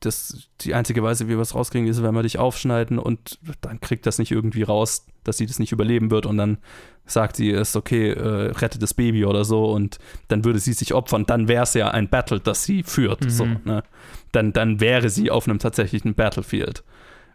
[0.00, 3.80] das, die einzige Weise, wie wir es rauskriegen, ist, wenn wir dich aufschneiden und dann
[3.80, 6.58] kriegt das nicht irgendwie raus, dass sie das nicht überleben wird und dann
[7.06, 9.98] sagt sie, ist okay, äh, rette das Baby oder so und
[10.28, 13.24] dann würde sie sich opfern, dann wäre es ja ein Battle, das sie führt.
[13.24, 13.30] Mhm.
[13.30, 13.84] So, ne?
[14.32, 16.82] dann, dann wäre sie auf einem tatsächlichen Battlefield.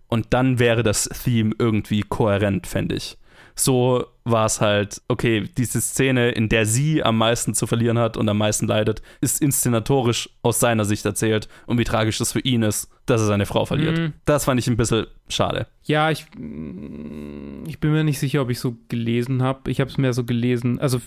[0.07, 3.17] Und dann wäre das Theme irgendwie kohärent, fände ich
[3.55, 8.17] so war es halt, okay, diese Szene, in der sie am meisten zu verlieren hat
[8.17, 12.39] und am meisten leidet, ist inszenatorisch aus seiner Sicht erzählt und wie tragisch es für
[12.39, 13.97] ihn ist, dass er seine Frau verliert.
[13.97, 14.13] Mhm.
[14.25, 15.67] Das fand ich ein bisschen schade.
[15.83, 19.71] Ja, ich, ich bin mir nicht sicher, ob ich so gelesen habe.
[19.71, 20.99] Ich habe es mehr so gelesen, also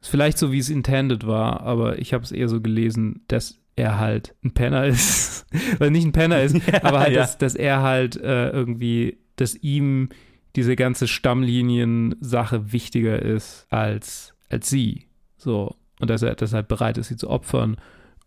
[0.00, 3.98] vielleicht so, wie es intended war, aber ich habe es eher so gelesen, dass er
[3.98, 5.46] halt ein Penner ist.
[5.78, 7.20] Weil nicht ein Penner ist, Ja, aber halt, ja.
[7.20, 10.10] dass, dass er halt äh, irgendwie, dass ihm
[10.56, 15.06] diese ganze Stammlinien-Sache wichtiger ist als, als sie.
[15.36, 15.76] So.
[16.00, 17.76] Und dass er deshalb bereit ist, sie zu opfern.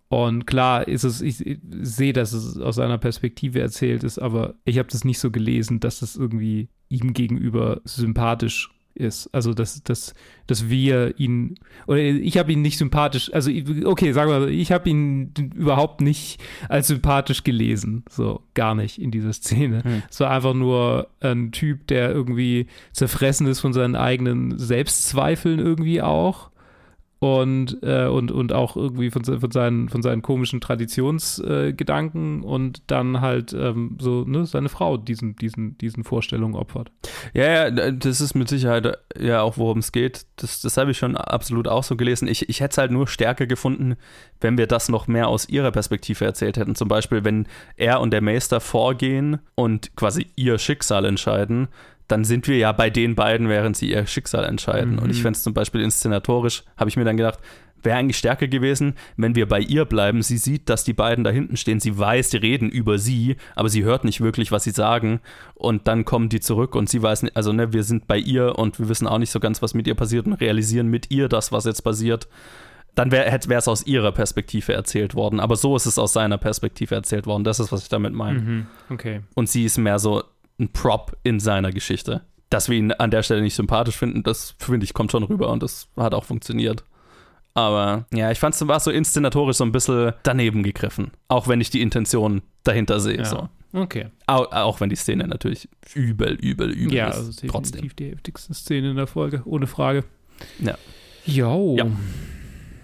[0.09, 4.55] Und klar ist es, ich, ich sehe, dass es aus seiner Perspektive erzählt ist, aber
[4.63, 9.29] ich habe das nicht so gelesen, dass das irgendwie ihm gegenüber sympathisch ist.
[9.33, 10.13] Also, dass, dass,
[10.47, 11.55] dass wir ihn,
[11.87, 13.51] oder ich habe ihn nicht sympathisch, also,
[13.85, 18.03] okay, sagen wir mal, ich habe ihn überhaupt nicht als sympathisch gelesen.
[18.09, 19.83] So, gar nicht in dieser Szene.
[19.83, 20.03] Hm.
[20.09, 26.01] Es war einfach nur ein Typ, der irgendwie zerfressen ist von seinen eigenen Selbstzweifeln irgendwie
[26.01, 26.51] auch.
[27.23, 32.81] Und, äh, und, und auch irgendwie von, von, seinen, von seinen komischen Traditionsgedanken äh, und
[32.87, 36.91] dann halt ähm, so ne, seine Frau diesen, diesen, diesen Vorstellungen opfert.
[37.33, 40.25] Ja, ja, das ist mit Sicherheit äh, ja auch, worum es geht.
[40.35, 42.27] Das, das habe ich schon absolut auch so gelesen.
[42.27, 43.95] Ich, ich hätte es halt nur stärker gefunden,
[44.41, 46.75] wenn wir das noch mehr aus ihrer Perspektive erzählt hätten.
[46.75, 47.47] Zum Beispiel, wenn
[47.77, 51.69] er und der Meister vorgehen und quasi ihr Schicksal entscheiden,
[52.13, 54.99] dann sind wir ja bei den beiden, während sie ihr Schicksal entscheiden.
[54.99, 55.21] Und ich Mhm.
[55.23, 57.39] fände es zum Beispiel inszenatorisch, habe ich mir dann gedacht,
[57.81, 60.21] wäre eigentlich stärker gewesen, wenn wir bei ihr bleiben.
[60.21, 61.79] Sie sieht, dass die beiden da hinten stehen.
[61.81, 65.19] Sie weiß, die reden über sie, aber sie hört nicht wirklich, was sie sagen.
[65.55, 68.57] Und dann kommen die zurück und sie weiß nicht, also ne, wir sind bei ihr
[68.57, 71.27] und wir wissen auch nicht so ganz, was mit ihr passiert und realisieren mit ihr
[71.27, 72.27] das, was jetzt passiert.
[72.95, 75.39] Dann wäre es aus ihrer Perspektive erzählt worden.
[75.39, 77.43] Aber so ist es aus seiner Perspektive erzählt worden.
[77.43, 78.39] Das ist, was ich damit meine.
[78.39, 78.65] Mhm.
[78.91, 79.21] Okay.
[79.33, 80.23] Und sie ist mehr so
[80.59, 82.21] ein Prop in seiner Geschichte.
[82.49, 85.49] Dass wir ihn an der Stelle nicht sympathisch finden, das finde ich kommt schon rüber
[85.49, 86.83] und das hat auch funktioniert.
[87.55, 91.11] Aber ja, ich fand es war so inszenatorisch so ein bisschen daneben gegriffen.
[91.27, 93.17] Auch wenn ich die Intention dahinter sehe.
[93.17, 93.25] Ja.
[93.25, 93.49] So.
[93.73, 94.07] Okay.
[94.27, 97.15] Auch, auch wenn die Szene natürlich übel, übel, übel Ja, ist.
[97.17, 97.89] also definitiv trotzdem.
[97.97, 100.03] die heftigste Szene in der Folge, ohne Frage.
[100.59, 100.77] Ja.
[101.25, 101.75] Jo.
[101.77, 101.87] Ja.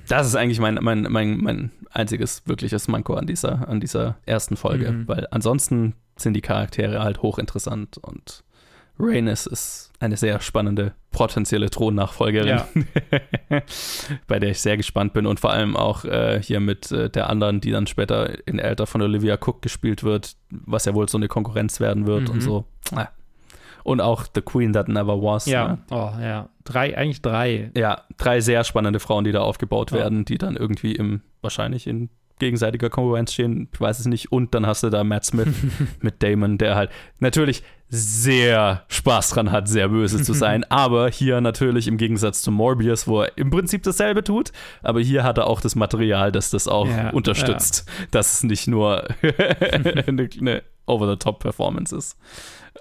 [0.09, 4.57] Das ist eigentlich mein, mein, mein, mein einziges wirkliches Manko an dieser, an dieser ersten
[4.57, 5.07] Folge, Mhm.
[5.07, 8.43] weil ansonsten sind die Charaktere halt hochinteressant und
[9.01, 12.59] Rhaenys ist eine sehr spannende potenzielle Thronnachfolgerin,
[14.27, 17.29] bei der ich sehr gespannt bin und vor allem auch äh, hier mit äh, der
[17.29, 21.17] anderen, die dann später in Älter von Olivia Cook gespielt wird, was ja wohl so
[21.17, 22.29] eine Konkurrenz werden wird Mhm.
[22.31, 22.65] und so.
[22.93, 23.07] Ah.
[23.83, 25.45] Und auch The Queen That Never Was.
[25.45, 25.67] Ja.
[25.69, 25.77] Ne?
[25.91, 26.49] Oh, ja.
[26.69, 27.71] Drei, eigentlich drei.
[27.75, 29.97] Ja, drei sehr spannende Frauen, die da aufgebaut Ja.
[29.97, 32.09] werden, die dann irgendwie im, wahrscheinlich in
[32.39, 34.31] gegenseitiger Konkurrenz stehen, ich weiß es nicht.
[34.31, 35.47] Und dann hast du da Matt Smith
[36.01, 36.89] mit Damon, der halt
[37.19, 42.51] natürlich sehr Spaß dran hat, sehr böse zu sein, aber hier natürlich im Gegensatz zu
[42.51, 44.51] Morbius, wo er im Prinzip dasselbe tut,
[44.83, 48.67] aber hier hat er auch das Material, das das auch Ja, unterstützt, dass es nicht
[48.67, 49.05] nur
[49.73, 50.05] eine,
[50.39, 52.17] eine Over-the-Top-Performance ist.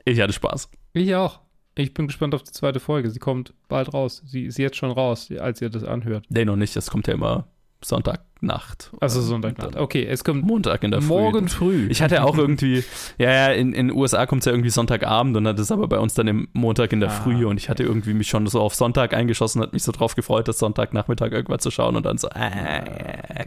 [0.04, 0.70] Ich hatte Spaß.
[0.92, 1.40] Ich auch.
[1.78, 3.08] Ich bin gespannt auf die zweite Folge.
[3.10, 4.22] Sie kommt bald raus.
[4.26, 6.24] Sie ist jetzt schon raus, als ihr das anhört.
[6.28, 7.46] Nee, noch nicht, das kommt ja immer
[7.84, 8.90] Sonntagnacht.
[9.00, 9.76] Also Sonntagnacht.
[9.76, 11.06] Okay, es kommt Montag in der Früh.
[11.06, 11.86] morgen früh.
[11.88, 12.82] Ich hatte auch irgendwie,
[13.18, 16.00] ja, ja, in den USA kommt es ja irgendwie Sonntagabend und das ist aber bei
[16.00, 18.60] uns dann im Montag in der Ah, Früh und ich hatte irgendwie mich schon so
[18.60, 22.18] auf Sonntag eingeschossen, hat mich so drauf gefreut, das Sonntagnachmittag irgendwas zu schauen und dann
[22.18, 23.46] so, äh,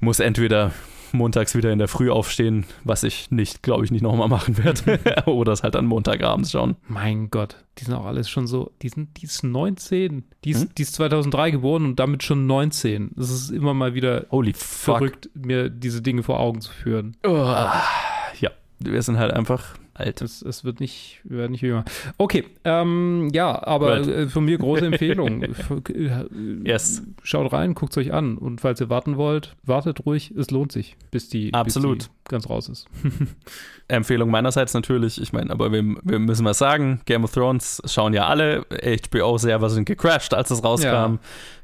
[0.00, 0.72] muss entweder
[1.14, 4.98] montags wieder in der Früh aufstehen, was ich nicht, glaube ich, nicht nochmal machen werde,
[5.26, 6.76] oder es halt dann Montagabends schauen.
[6.86, 10.76] Mein Gott, die sind auch alles schon so, die sind, die ist 19, die ist,
[10.76, 13.12] die ist 2003 geboren und damit schon 19.
[13.18, 14.98] Es ist immer mal wieder Holy fuck.
[14.98, 17.16] verrückt, mir diese Dinge vor Augen zu führen.
[18.40, 20.20] Ja, wir sind halt einfach alt.
[20.22, 21.84] Es, es wird nicht, wir werden nicht jünger.
[22.18, 24.06] Okay, ähm, ja, aber Right.
[24.08, 25.42] äh, von mir große Empfehlung.
[25.94, 26.24] Äh,
[26.64, 27.02] Yes.
[27.22, 30.72] Schaut rein, guckt es euch an und falls ihr warten wollt, wartet ruhig, es lohnt
[30.72, 31.98] sich, bis die, Absolut.
[31.98, 32.86] Bis die ganz raus ist.
[33.88, 35.20] Empfehlung meinerseits natürlich.
[35.20, 37.00] Ich meine, aber wir, wir müssen was sagen.
[37.04, 38.64] Game of Thrones schauen ja alle.
[38.70, 40.86] HBO-Server sind gecrashed, als es rauskam.
[40.86, 41.18] Ja.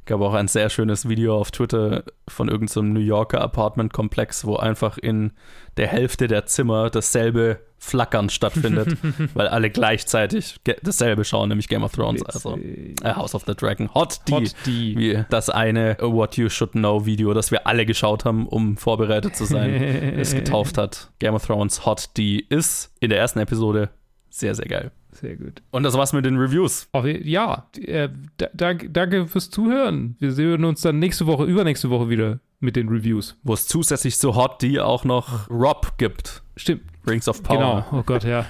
[0.06, 4.98] Gab auch ein sehr schönes Video auf Twitter von irgendeinem New Yorker Apartment-Komplex, wo einfach
[4.98, 5.32] in
[5.76, 8.98] der Hälfte der Zimmer dasselbe Flackern stattfindet,
[9.34, 12.22] weil alle gleichzeitig dasselbe schauen, nämlich Game of Thrones.
[12.24, 13.92] Also äh, House of the Dragon.
[13.94, 14.32] Hot D.
[14.32, 14.96] Hot D.
[14.96, 19.34] Wie das eine What You Should Know Video, das wir alle geschaut haben, um vorbereitet
[19.34, 21.10] zu sein, es getauft hat.
[21.20, 23.88] Game of Thrones Hot D ist in der ersten Episode
[24.28, 24.92] sehr, sehr geil.
[25.20, 25.62] Sehr gut.
[25.70, 26.88] Und das war's mit den Reviews.
[27.22, 30.16] Ja, äh, da, danke, danke fürs Zuhören.
[30.18, 33.36] Wir sehen uns dann nächste Woche, übernächste Woche wieder mit den Reviews.
[33.42, 36.42] Wo es zusätzlich zu Hot D auch noch Rob gibt.
[36.56, 36.82] Stimmt.
[37.06, 37.56] Rings of Power.
[37.56, 37.98] Genau.
[37.98, 38.46] Oh Gott, ja.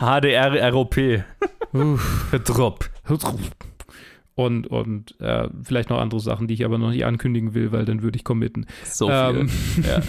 [0.00, 1.24] HDR ROP.
[2.44, 2.90] Drop.
[4.34, 7.84] Und, und äh, vielleicht noch andere Sachen, die ich aber noch nicht ankündigen will, weil
[7.84, 8.66] dann würde ich committen.
[8.84, 9.46] So viel.
[9.86, 10.02] ja,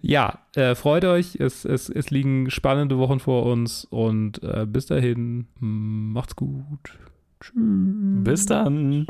[0.00, 1.36] ja äh, freut euch.
[1.36, 6.98] Es, es, es liegen spannende Wochen vor uns und äh, bis dahin, macht's gut.
[7.40, 7.52] Tschüss.
[8.24, 9.06] Bis dann.